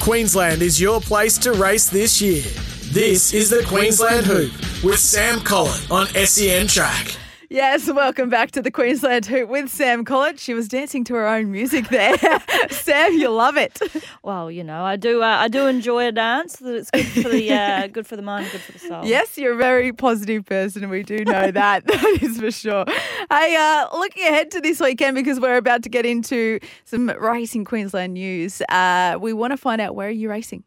Queensland 0.00 0.62
is 0.62 0.80
your 0.80 0.98
place 0.98 1.36
to 1.36 1.52
race 1.52 1.90
this 1.90 2.22
year. 2.22 2.42
This 2.90 3.34
is 3.34 3.50
the 3.50 3.62
Queensland 3.66 4.24
Hoop 4.24 4.50
with 4.82 4.98
Sam 4.98 5.40
Collett 5.40 5.90
on 5.90 6.06
SEN 6.06 6.66
Track. 6.66 7.19
Yes, 7.52 7.90
welcome 7.92 8.28
back 8.28 8.52
to 8.52 8.62
the 8.62 8.70
Queensland 8.70 9.26
Hoop 9.26 9.48
with 9.48 9.70
Sam 9.70 10.04
Collett. 10.04 10.38
She 10.38 10.54
was 10.54 10.68
dancing 10.68 11.02
to 11.02 11.14
her 11.14 11.26
own 11.26 11.50
music 11.50 11.88
there. 11.88 12.16
Sam, 12.70 13.14
you 13.14 13.28
love 13.28 13.56
it. 13.56 13.76
Well, 14.22 14.52
you 14.52 14.62
know, 14.62 14.84
I 14.84 14.94
do. 14.94 15.20
Uh, 15.20 15.26
I 15.26 15.48
do 15.48 15.66
enjoy 15.66 16.06
a 16.06 16.12
dance. 16.12 16.58
That 16.58 16.76
it's 16.76 16.92
good 16.92 17.06
for 17.06 17.28
the 17.28 17.52
uh, 17.52 17.86
good 17.92 18.06
for 18.06 18.14
the 18.14 18.22
mind, 18.22 18.46
good 18.52 18.60
for 18.60 18.70
the 18.70 18.78
soul. 18.78 19.04
Yes, 19.04 19.36
you're 19.36 19.54
a 19.54 19.56
very 19.56 19.92
positive 19.92 20.46
person. 20.46 20.88
We 20.88 21.02
do 21.02 21.24
know 21.24 21.50
that. 21.50 21.88
that 21.88 22.18
is 22.22 22.38
for 22.38 22.52
sure. 22.52 22.84
Hey, 23.28 23.56
uh, 23.56 23.98
looking 23.98 24.28
ahead 24.28 24.52
to 24.52 24.60
this 24.60 24.78
weekend 24.78 25.16
because 25.16 25.40
we're 25.40 25.56
about 25.56 25.82
to 25.82 25.88
get 25.88 26.06
into 26.06 26.60
some 26.84 27.08
racing 27.18 27.64
Queensland 27.64 28.14
news. 28.14 28.62
Uh, 28.68 29.18
we 29.20 29.32
want 29.32 29.50
to 29.52 29.56
find 29.56 29.80
out 29.80 29.96
where 29.96 30.06
are 30.06 30.12
you 30.12 30.30
racing? 30.30 30.62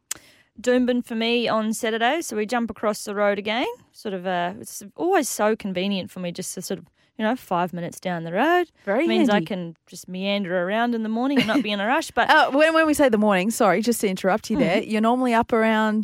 Doomben 0.62 1.04
for 1.04 1.16
me 1.16 1.48
on 1.48 1.74
Saturday, 1.74 2.22
so 2.22 2.36
we 2.38 2.46
jump 2.46 2.70
across 2.70 3.04
the 3.06 3.16
road 3.16 3.40
again. 3.40 3.66
Sort 3.92 4.14
of, 4.14 4.28
uh, 4.28 4.54
it's 4.60 4.84
always 4.96 5.28
so 5.28 5.56
convenient 5.56 6.12
for 6.12 6.20
me 6.20 6.32
just 6.32 6.54
to 6.54 6.62
sort 6.62 6.80
of, 6.80 6.86
you 7.18 7.26
know, 7.26 7.36
five 7.36 7.74
minutes 7.74 8.00
down 8.00 8.24
the 8.24 8.34
road. 8.34 8.70
Very 8.86 9.08
means 9.08 9.30
I 9.30 9.42
can 9.42 9.76
just 9.88 10.08
meander 10.08 10.64
around 10.68 10.94
in 10.94 11.02
the 11.04 11.10
morning 11.10 11.40
and 11.40 11.48
not 11.48 11.64
be 11.64 11.72
in 11.72 11.80
a 11.80 11.88
rush. 11.88 12.12
But 12.12 12.30
Uh, 12.34 12.52
when, 12.52 12.74
when 12.74 12.86
we 12.86 12.94
say 12.94 13.10
the 13.10 13.18
morning, 13.18 13.50
sorry, 13.50 13.82
just 13.82 14.02
to 14.02 14.08
interrupt 14.08 14.50
you 14.52 14.58
there, 14.58 14.82
you're 14.84 15.02
normally 15.02 15.34
up 15.34 15.52
around 15.54 16.04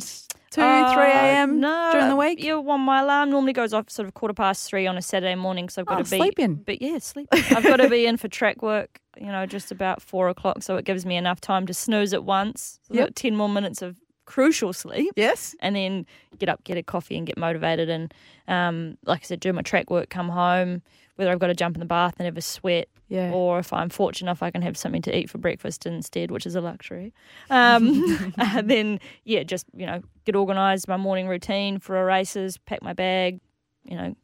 2, 0.50 0.60
3 0.60 0.64
Uh, 0.64 0.86
a.m. 1.06 1.60
no, 1.60 1.90
during 1.92 2.08
the 2.08 2.16
week? 2.16 2.42
Yeah, 2.42 2.56
one 2.56 2.80
my 2.80 3.00
alarm 3.02 3.30
normally 3.30 3.52
goes 3.52 3.72
off 3.72 3.88
sort 3.88 4.08
of 4.08 4.14
quarter 4.14 4.34
past 4.34 4.68
three 4.68 4.86
on 4.88 4.96
a 4.98 5.02
Saturday 5.02 5.36
morning, 5.36 5.68
so 5.68 5.82
I've 5.82 5.86
got 5.86 6.00
Oh, 6.00 6.02
to 6.02 6.10
be 6.10 6.16
sleeping. 6.18 6.56
But 6.66 6.82
yeah, 6.82 6.98
sleep. 6.98 7.28
I've 7.32 7.62
got 7.64 7.76
to 7.76 7.88
be 7.88 8.04
in 8.04 8.16
for 8.16 8.26
track 8.26 8.62
work. 8.62 9.00
You 9.16 9.26
know, 9.26 9.46
just 9.46 9.70
about 9.70 10.02
four 10.02 10.28
o'clock, 10.28 10.62
so 10.64 10.76
it 10.76 10.84
gives 10.84 11.04
me 11.06 11.16
enough 11.16 11.40
time 11.40 11.66
to 11.66 11.74
snooze 11.74 12.12
at 12.12 12.24
once. 12.24 12.78
So 12.82 12.94
I've 12.94 12.96
Yep. 12.98 13.06
got 13.08 13.16
ten 13.16 13.36
more 13.36 13.48
minutes 13.48 13.80
of 13.82 13.96
crucial 14.30 14.72
sleep, 14.72 15.12
Yes. 15.16 15.54
and 15.60 15.74
then 15.74 16.06
get 16.38 16.48
up, 16.48 16.62
get 16.64 16.78
a 16.78 16.82
coffee, 16.82 17.16
and 17.18 17.26
get 17.26 17.36
motivated. 17.36 17.88
And 17.90 18.14
um, 18.46 18.96
like 19.04 19.22
I 19.22 19.24
said, 19.24 19.40
do 19.40 19.52
my 19.52 19.62
track 19.62 19.90
work, 19.90 20.08
come 20.10 20.28
home. 20.28 20.82
Whether 21.16 21.32
I've 21.32 21.38
got 21.40 21.48
to 21.48 21.54
jump 21.54 21.76
in 21.76 21.80
the 21.80 21.86
bath 21.86 22.14
and 22.18 22.24
have 22.24 22.38
a 22.38 22.40
sweat, 22.40 22.88
Yeah. 23.08 23.30
or 23.32 23.58
if 23.58 23.72
I'm 23.72 23.90
fortunate 23.90 24.28
enough, 24.28 24.42
I 24.42 24.50
can 24.50 24.62
have 24.62 24.76
something 24.78 25.02
to 25.02 25.14
eat 25.18 25.28
for 25.28 25.36
breakfast 25.38 25.84
instead, 25.84 26.30
which 26.30 26.46
is 26.46 26.54
a 26.54 26.60
luxury. 26.62 27.12
Um, 27.50 28.32
uh, 28.38 28.62
then, 28.62 29.00
yeah, 29.24 29.42
just 29.42 29.66
you 29.76 29.84
know, 29.86 30.00
get 30.24 30.34
organised, 30.36 30.86
my 30.88 30.96
morning 30.96 31.26
routine 31.28 31.78
for 31.78 32.00
a 32.00 32.04
races, 32.04 32.56
pack 32.56 32.82
my 32.82 32.92
bag, 32.94 33.40
you 33.84 33.96
know, 33.96 34.14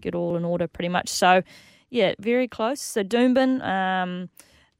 get 0.00 0.14
all 0.14 0.36
in 0.36 0.44
order 0.44 0.66
pretty 0.66 0.88
much. 0.88 1.08
So, 1.08 1.42
yeah, 1.90 2.14
very 2.18 2.48
close. 2.48 2.80
So 2.80 3.04
Doomben, 3.04 3.62
um, 3.62 4.28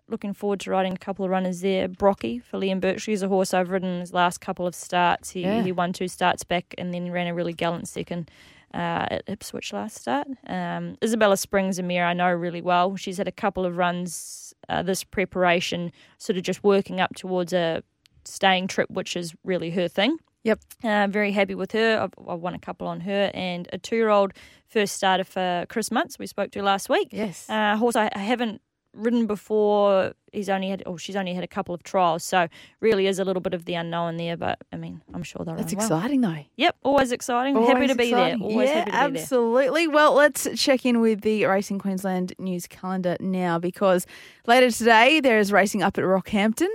looking 0.09 0.35
forward 0.35 0.61
to 0.61 0.71
riding 0.71 0.93
a 0.93 0.99
couple 0.99 1.25
of 1.25 1.31
runners 1.31 1.61
there. 1.61 1.89
Brocky 1.89 2.39
for 2.39 2.59
Liam 2.59 2.81
Birchley 2.81 3.13
is 3.15 3.23
a 3.23 3.29
horse 3.29 3.55
I've 3.55 3.71
ridden 3.71 4.01
his 4.01 4.13
last 4.13 4.41
couple 4.41 4.67
of 4.67 4.75
starts. 4.75 5.31
He 5.31 5.43
Yeah. 5.43 5.63
he 5.63 5.73
won 5.73 5.93
two 5.93 6.09
starts 6.09 6.45
back 6.45 6.75
and 6.79 6.93
then 6.93 7.11
ran 7.11 7.27
a 7.27 7.35
really 7.35 7.53
gallant 7.53 7.89
second. 7.89 8.31
Uh, 8.73 9.07
at 9.09 9.23
Ipswich 9.29 9.73
last 9.73 9.97
start. 9.99 10.27
Um, 10.49 10.97
Isabella 11.01 11.37
Springs 11.37 11.79
Amir, 11.79 12.05
I 12.05 12.13
know 12.13 12.29
really 12.33 12.61
well. 12.61 12.97
She's 12.97 13.19
had 13.19 13.29
a 13.29 13.33
couple 13.33 13.65
of 13.65 13.77
runs 13.77 14.53
uh, 14.69 14.83
this 14.83 15.05
preparation, 15.05 15.93
sort 16.19 16.37
of 16.39 16.43
just 16.43 16.65
working 16.65 17.01
up 17.01 17.15
towards 17.15 17.53
a 17.53 17.85
staying 18.25 18.67
trip, 18.67 18.91
which 18.91 19.15
is 19.15 19.33
really 19.45 19.71
her 19.71 19.87
thing. 19.87 20.19
Yep. 20.43 20.59
Uh, 20.83 21.07
very 21.09 21.31
happy 21.31 21.55
with 21.55 21.71
her. 21.71 22.01
I've, 22.03 22.15
I've 22.29 22.41
won 22.41 22.55
a 22.55 22.59
couple 22.59 22.89
on 22.89 23.03
her 23.03 23.31
and 23.33 23.69
a 23.73 23.79
two 23.79 23.95
year 23.95 24.09
old 24.09 24.33
first 24.67 24.97
starter 24.97 25.23
for 25.23 25.67
Chris 25.69 25.91
Munce, 25.91 26.19
we 26.19 26.27
spoke 26.27 26.51
to 26.51 26.63
last 26.63 26.89
week. 26.89 27.11
Yes. 27.13 27.49
Uh, 27.49 27.77
horse 27.77 27.95
I, 27.95 28.11
I 28.13 28.19
haven't 28.19 28.61
ridden 28.95 29.27
before. 29.27 30.15
He's 30.35 30.49
only 30.49 30.69
had, 30.69 30.83
oh, 30.87 30.97
she's 30.97 31.17
only 31.17 31.35
had 31.35 31.45
a 31.45 31.49
couple 31.49 31.75
of 31.75 31.83
trials, 31.83 32.25
so 32.25 32.49
really 32.81 33.07
is 33.07 33.19
a 33.19 33.25
little 33.25 33.41
bit 33.41 33.55
of 33.55 33.65
the 33.65 33.75
unknown 33.75 34.17
there. 34.17 34.37
But 34.37 34.59
I 34.73 34.77
mean, 34.77 35.01
I'm 35.13 35.23
sure 35.23 35.45
they'll 35.45 35.55
That's 35.57 35.75
well. 35.75 35.85
exciting, 35.85 36.21
though. 36.21 36.45
Yep, 36.57 36.77
always 36.83 37.13
exciting. 37.13 37.55
happy 37.55 37.73
Always 37.73 37.91
to 37.91 37.95
be 37.97 38.09
exciting. 38.11 38.39
there. 38.41 38.49
Always 38.49 38.69
yeah, 38.69 38.75
happy 38.75 38.91
to 38.91 38.91
be 38.91 39.13
there. 39.13 39.23
absolutely. 39.23 39.89
Well, 39.89 40.15
let's 40.15 40.49
check 40.57 40.85
in 40.85 41.01
with 41.01 41.21
the 41.23 41.45
Racing 41.47 41.79
Queensland 41.79 42.35
news 42.39 42.67
calendar 42.67 43.17
now 43.21 43.59
because 43.59 44.07
later 44.47 44.71
today 44.71 45.21
there 45.21 45.39
is 45.39 45.53
racing 45.53 45.83
up 45.83 45.99
at 45.99 46.05
Rockhampton. 46.05 46.69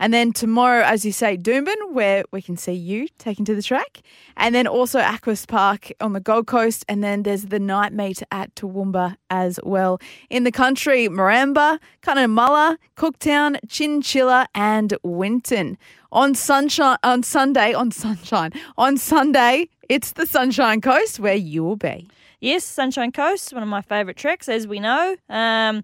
And 0.00 0.14
then 0.14 0.32
tomorrow, 0.32 0.84
as 0.84 1.04
you 1.04 1.10
say, 1.10 1.36
Doomben, 1.36 1.74
where 1.90 2.22
we 2.30 2.40
can 2.40 2.56
see 2.56 2.72
you 2.72 3.08
taking 3.18 3.44
to 3.46 3.56
the 3.56 3.62
track. 3.62 4.00
And 4.36 4.54
then 4.54 4.68
also 4.68 5.00
Aquis 5.00 5.44
Park 5.44 5.90
on 6.00 6.12
the 6.12 6.20
Gold 6.20 6.46
Coast. 6.46 6.84
And 6.88 7.02
then 7.02 7.24
there's 7.24 7.46
the 7.46 7.58
night 7.58 7.92
meet 7.92 8.22
at 8.30 8.54
Toowoomba 8.54 9.16
as 9.28 9.58
well. 9.64 9.98
In 10.30 10.44
the 10.44 10.52
country, 10.52 11.08
Maramba, 11.08 11.80
Cunnamulla, 12.02 12.76
Cooktown, 12.98 13.56
Chinchilla, 13.68 14.48
and 14.56 14.92
Winton. 15.04 15.78
On 16.10 16.34
sunshine 16.34 16.98
on 17.04 17.22
Sunday, 17.22 17.72
on 17.72 17.92
sunshine. 17.92 18.50
On 18.76 18.96
Sunday, 18.96 19.68
it's 19.88 20.12
the 20.12 20.26
Sunshine 20.26 20.80
Coast 20.80 21.20
where 21.20 21.36
you 21.36 21.62
will 21.62 21.76
be. 21.76 22.08
Yes, 22.40 22.64
Sunshine 22.64 23.12
Coast, 23.12 23.52
one 23.52 23.62
of 23.62 23.68
my 23.68 23.82
favourite 23.82 24.16
tracks, 24.16 24.48
as 24.48 24.66
we 24.66 24.80
know. 24.80 25.16
Um, 25.28 25.76
I'm 25.76 25.82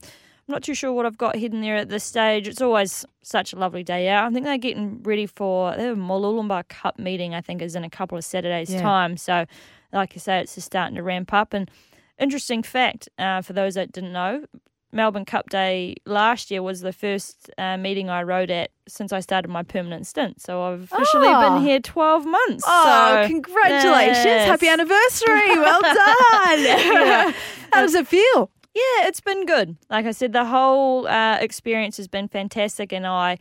not 0.49 0.65
too 0.65 0.75
sure 0.75 0.93
what 0.93 1.07
I've 1.07 1.17
got 1.17 1.37
hidden 1.37 1.61
there 1.61 1.77
at 1.77 1.89
this 1.89 2.03
stage. 2.03 2.49
It's 2.49 2.61
always 2.61 3.05
such 3.23 3.53
a 3.53 3.57
lovely 3.57 3.85
day 3.85 4.09
out. 4.09 4.27
I 4.29 4.31
think 4.35 4.45
they're 4.45 4.59
getting 4.59 5.01
ready 5.05 5.27
for 5.27 5.71
the 5.77 5.95
Mooloolaba 5.95 6.67
Cup 6.67 6.99
meeting, 6.99 7.33
I 7.33 7.41
think, 7.41 7.63
is 7.63 7.77
in 7.77 7.85
a 7.85 7.91
couple 7.91 8.19
of 8.19 8.25
Saturdays' 8.25 8.73
Yeah. 8.75 8.83
time. 8.83 9.17
So, 9.19 9.47
like 9.93 10.15
I 10.17 10.19
say, 10.19 10.41
it's 10.41 10.57
just 10.57 10.67
starting 10.67 10.97
to 10.97 11.03
ramp 11.05 11.33
up. 11.33 11.55
And 11.55 11.71
interesting 12.19 12.65
fact 12.65 13.09
uh, 13.21 13.41
for 13.41 13.53
those 13.53 13.75
that 13.75 13.93
didn't 13.93 14.13
know, 14.13 14.47
Melbourne 14.95 15.25
Cup 15.25 15.51
Day 15.51 15.97
last 16.07 16.51
year 16.51 16.63
was 16.63 16.81
the 16.81 16.93
first 16.93 17.51
uh, 17.59 17.77
meeting 17.77 18.09
I 18.09 18.23
rode 18.23 18.51
at 18.51 18.71
since 18.89 19.13
I 19.13 19.21
started 19.21 19.49
my 19.49 19.63
permanent 19.63 20.07
stint. 20.07 20.41
So 20.41 20.63
I've 20.63 20.85
officially 20.93 21.29
Oh. 21.29 21.41
been 21.55 21.63
here 21.63 21.81
12 21.81 22.25
months. 22.25 22.65
Oh, 22.67 23.23
So, 23.23 23.29
congratulations. 23.29 24.25
yes. 24.25 24.47
Happy 24.49 24.69
anniversary. 24.69 25.51
Well 25.57 25.81
done. 25.83 27.35
How 27.73 27.83
does 27.83 27.95
it 27.95 28.07
feel? 28.07 28.51
Yeah, 28.75 29.07
it's 29.09 29.21
been 29.21 29.47
good. 29.47 29.77
Like 29.91 30.07
I 30.07 30.11
said, 30.13 30.33
the 30.33 30.45
whole 30.45 31.07
uh, 31.07 31.39
experience 31.41 31.97
has 31.97 32.09
been 32.09 32.29
fantastic, 32.29 32.93
and 32.93 33.07
I 33.07 33.39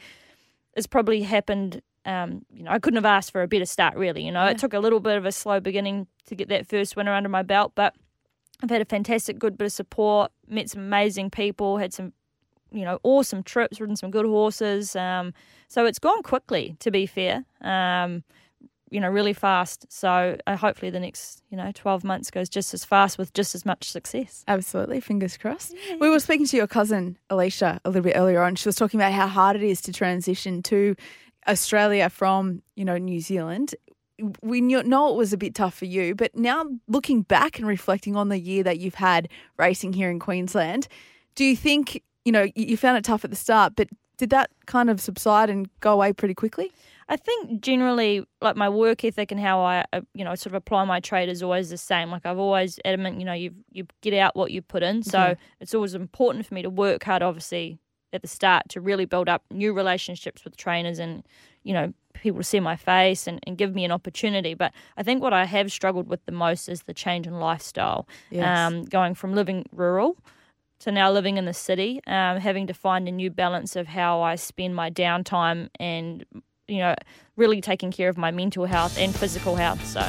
it's 0.75 0.87
probably 0.87 1.21
happened. 1.23 1.81
Um, 2.05 2.45
you 2.53 2.63
know, 2.63 2.71
I 2.71 2.79
couldn't 2.79 2.97
have 2.97 3.05
asked 3.05 3.31
for 3.31 3.41
a 3.43 3.47
better 3.47 3.65
start. 3.65 3.95
Really, 3.95 4.23
you 4.25 4.31
know, 4.31 4.45
it 4.45 4.57
took 4.57 4.73
a 4.73 4.79
little 4.79 4.99
bit 4.99 5.17
of 5.17 5.25
a 5.25 5.31
slow 5.31 5.59
beginning 5.59 6.07
to 6.27 6.35
get 6.35 6.49
that 6.49 6.67
first 6.67 6.95
winner 6.95 7.13
under 7.13 7.29
my 7.29 7.41
belt, 7.43 7.71
but 7.75 7.95
I've 8.63 8.69
had 8.69 8.82
a 8.82 8.86
fantastic, 8.86 9.38
good 9.38 9.58
bit 9.58 9.65
of 9.65 9.71
support. 9.73 10.32
Met 10.47 10.69
some 10.69 10.82
amazing 10.82 11.30
people. 11.30 11.78
Had 11.78 11.93
some, 11.93 12.13
you 12.71 12.86
know, 12.86 12.97
awesome 13.04 13.43
trips. 13.43 13.82
Ridden 13.82 13.97
some 13.97 14.10
good 14.10 14.26
horses. 14.26 14.95
Um, 14.95 15.34
so 15.67 15.86
it's 15.86 15.99
gone 15.99 16.23
quickly. 16.23 16.78
To 16.80 16.89
be 16.89 17.06
fair. 17.06 17.43
Um, 17.62 18.23
you 18.89 18.99
know, 18.99 19.10
really 19.10 19.34
fast. 19.34 19.88
So 19.89 20.38
uh, 20.45 20.56
hopefully 20.56 20.91
the 20.91 20.99
next, 20.99 21.43
you 21.49 21.58
know, 21.58 21.71
12 21.73 22.04
months 22.04 22.30
goes 22.30 22.47
just 22.47 22.76
as 22.76 22.86
fast 22.86 23.17
with 23.17 23.34
just 23.34 23.56
as 23.56 23.65
much 23.65 23.89
success. 23.89 24.43
Absolutely. 24.47 24.99
Fingers 24.99 25.36
crossed. 25.36 25.73
We 25.99 26.12
were 26.12 26.19
speaking 26.19 26.45
to 26.45 26.58
your 26.58 26.67
cousin, 26.67 27.17
Alysha, 27.32 27.80
a 27.84 27.89
little 27.89 28.04
bit 28.04 28.15
earlier 28.15 28.43
on. 28.43 28.54
She 28.54 28.67
was 28.67 28.76
talking 28.76 28.99
about 28.99 29.12
how 29.12 29.26
hard 29.26 29.56
it 29.56 29.63
is 29.63 29.82
to 29.82 29.91
transition 29.91 30.62
to 30.63 30.95
Australia 31.47 32.08
from, 32.08 32.62
you 32.76 32.86
know, 32.86 32.97
New 32.99 33.19
Zealand. 33.19 33.73
We 34.41 34.62
knew, 34.62 34.84
know 34.84 35.10
it 35.10 35.15
was 35.15 35.34
a 35.34 35.38
bit 35.38 35.56
tough 35.56 35.73
for 35.73 35.86
you, 35.86 36.13
but 36.13 36.36
now 36.36 36.65
looking 36.88 37.23
back 37.23 37.58
and 37.58 37.67
reflecting 37.67 38.15
on 38.15 38.30
the 38.30 38.39
year 38.39 38.63
that 38.63 38.80
you've 38.80 38.95
had 38.95 39.28
racing 39.58 39.93
here 39.93 40.10
in 40.10 40.19
Queensland, 40.19 40.88
do 41.36 41.43
you 41.43 41.56
think, 41.56 42.04
you 42.26 42.32
know, 42.32 42.47
you 42.56 42.78
found 42.78 42.97
it 42.97 43.04
tough 43.04 43.23
at 43.23 43.32
the 43.32 43.36
start, 43.36 43.73
but 43.76 43.89
did 44.17 44.30
that 44.30 44.52
kind 44.67 44.89
of 44.89 45.02
subside 45.02 45.49
and 45.49 45.67
go 45.80 45.93
away 45.93 46.13
pretty 46.13 46.36
quickly? 46.36 46.71
I 47.10 47.17
think 47.17 47.62
generally, 47.62 48.26
like 48.41 48.56
my 48.56 48.69
work 48.69 49.04
ethic 49.04 49.32
and 49.32 49.39
how 49.39 49.60
I, 49.62 49.86
uh, 49.91 50.02
you 50.13 50.23
know, 50.23 50.36
sort 50.36 50.47
of 50.47 50.56
apply 50.56 50.86
my 50.86 50.99
trade 50.99 51.28
is 51.28 51.43
always 51.43 51.69
the 51.69 51.78
same. 51.78 52.12
Like 52.12 52.26
I've 52.26 52.39
always 52.39 52.80
adamant, 52.86 53.19
you 53.19 53.26
know, 53.26 53.34
you 53.34 53.52
you 53.71 53.86
get 54.02 54.13
out 54.13 54.36
what 54.36 54.52
you 54.52 54.62
put 54.62 54.84
in. 54.84 55.04
So 55.04 55.36
it's 55.60 55.73
always 55.73 55.95
important 55.95 56.45
for 56.45 56.54
me 56.54 56.62
to 56.62 56.69
work 56.69 57.04
hard, 57.04 57.21
obviously, 57.21 57.80
at 58.13 58.21
the 58.21 58.28
start 58.28 58.69
to 58.69 58.80
really 58.80 59.06
build 59.06 59.28
up 59.28 59.43
new 59.52 59.73
relationships 59.73 60.45
with 60.45 60.56
trainers 60.56 60.99
and, 60.99 61.23
you 61.63 61.73
know, 61.73 61.93
people 62.13 62.39
to 62.39 62.43
see 62.43 62.60
my 62.60 62.76
face 62.76 63.28
and, 63.28 63.39
and 63.45 63.58
give 63.58 63.73
me 63.76 63.86
an 63.86 63.91
opportunity. 63.91 64.54
But 64.54 64.73
I 64.97 65.04
think 65.04 65.21
what 65.21 65.34
I 65.34 65.45
have 65.45 65.71
struggled 65.71 66.08
with 66.08 66.26
the 66.26 66.32
most 66.32 66.69
is 66.69 66.84
the 66.84 66.93
change 66.93 67.28
in 67.28 67.39
lifestyle. 67.39 68.08
Yes. 68.30 68.58
Um, 68.58 68.86
going 68.86 69.15
from 69.15 69.34
living 69.34 69.65
rural 69.71 70.17
to 70.80 70.91
now 70.91 71.12
living 71.12 71.38
in 71.38 71.45
the 71.45 71.54
city, 71.54 72.02
um, 72.08 72.39
having 72.39 72.67
to 72.67 72.73
find 72.73 73.08
a 73.08 73.12
new 73.12 73.30
balance 73.30 73.76
of 73.76 73.88
how 73.88 74.21
I 74.21 74.36
spend 74.36 74.76
my 74.76 74.89
downtime 74.89 75.69
and, 75.80 76.26
you 76.67 76.80
know, 76.80 76.95
really 77.36 77.62
taking 77.62 77.91
care 77.91 78.10
of 78.10 78.17
my 78.17 78.32
mental 78.32 78.65
health 78.65 78.97
and 78.97 79.15
physical 79.15 79.56
health. 79.56 79.86
So, 79.86 80.02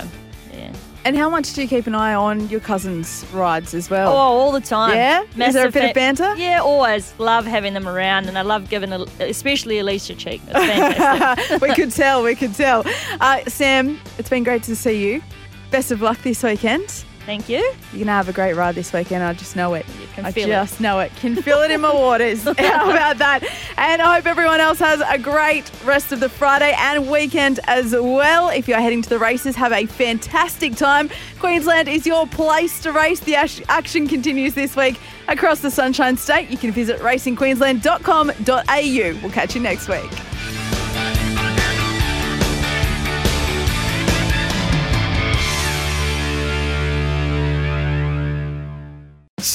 yeah. 0.53 0.73
And 1.07 1.17
how 1.17 1.29
much 1.29 1.53
do 1.53 1.61
you 1.61 1.69
keep 1.69 1.87
an 1.87 1.95
eye 1.95 2.15
on 2.15 2.49
your 2.49 2.61
cousin's 2.61 3.27
rides 3.33 3.75
as 3.75 3.91
well? 3.91 4.11
Oh, 4.11 4.17
all 4.17 4.53
the 4.53 4.61
time. 4.61 4.95
yeah? 4.97 5.21
Is 5.23 5.27
there 5.29 5.35
a 5.35 5.39
Massive 5.67 5.73
bit 5.75 5.85
of 5.91 5.95
banter? 5.95 6.35
Yeah, 6.37 6.61
always. 6.63 7.13
Love 7.19 7.45
having 7.45 7.75
them 7.75 7.87
around 7.87 8.27
and 8.27 8.39
I 8.39 8.43
love 8.43 8.71
giving, 8.71 8.91
a- 8.93 9.05
especially 9.21 9.77
Alysha 9.77 10.17
Cheek. 10.17 10.41
It's 10.47 10.53
fantastic. 10.53 11.61
we 11.61 11.75
could 11.75 11.91
tell, 11.91 12.23
we 12.23 12.35
could 12.35 12.55
tell. 12.55 12.85
Uh, 13.21 13.45
Sam, 13.49 14.01
it's 14.19 14.31
been 14.31 14.45
great 14.45 14.63
to 14.65 14.75
see 14.75 15.07
you. 15.13 15.23
Best 15.71 15.91
of 15.91 16.01
luck 16.01 16.19
this 16.23 16.43
weekend. 16.43 17.05
Thank 17.27 17.49
you. 17.49 17.59
You're 17.59 17.73
going 17.93 18.07
to 18.07 18.13
have 18.13 18.29
a 18.29 18.33
great 18.33 18.55
ride 18.55 18.75
this 18.75 18.93
weekend. 18.93 19.23
I 19.25 19.33
just 19.33 19.55
know 19.57 19.73
it. 19.75 19.87
You 20.01 20.07
can 20.15 20.27
I 20.27 20.33
feel 20.33 20.49
it. 20.49 20.53
just 20.53 20.81
know 20.81 20.99
it. 21.01 21.11
Can 21.17 21.35
feel 21.37 21.61
it 21.63 21.71
in 21.71 21.81
my 21.81 21.93
waters. 21.93 22.45
How 22.59 22.91
about 22.91 23.19
that? 23.19 23.43
And 23.79 24.03
I 24.03 24.17
hope 24.17 24.27
everyone 24.27 24.61
else 24.61 24.79
has 24.81 25.01
a 25.09 25.19
great 25.19 25.71
rest 25.85 26.13
of 26.13 26.21
the 26.21 26.29
Friday 26.29 26.75
and 26.79 27.11
weekend 27.11 27.61
as 27.65 27.93
well. 27.93 28.51
If 28.51 28.69
you're 28.69 28.81
heading 28.81 29.01
to 29.03 29.09
the 29.09 29.19
races, 29.19 29.57
have 29.57 29.73
a 29.73 29.87
fantastic 29.87 30.77
time. 30.77 31.09
Queensland 31.41 31.89
is 31.89 32.07
your 32.07 32.27
place 32.27 32.81
to 32.83 32.93
race. 32.93 33.21
The 33.21 33.37
action 33.37 34.07
continues 34.07 34.53
this 34.55 34.77
week 34.77 34.99
across 35.29 35.61
the 35.61 35.71
Sunshine 35.71 36.17
State. 36.17 36.51
You 36.51 36.59
can 36.59 36.73
visit 36.73 36.99
racingqueensland.com.au. 37.01 39.21
We'll 39.23 39.33
catch 39.33 39.55
you 39.55 39.61
next 39.63 39.89
week. 39.89 40.11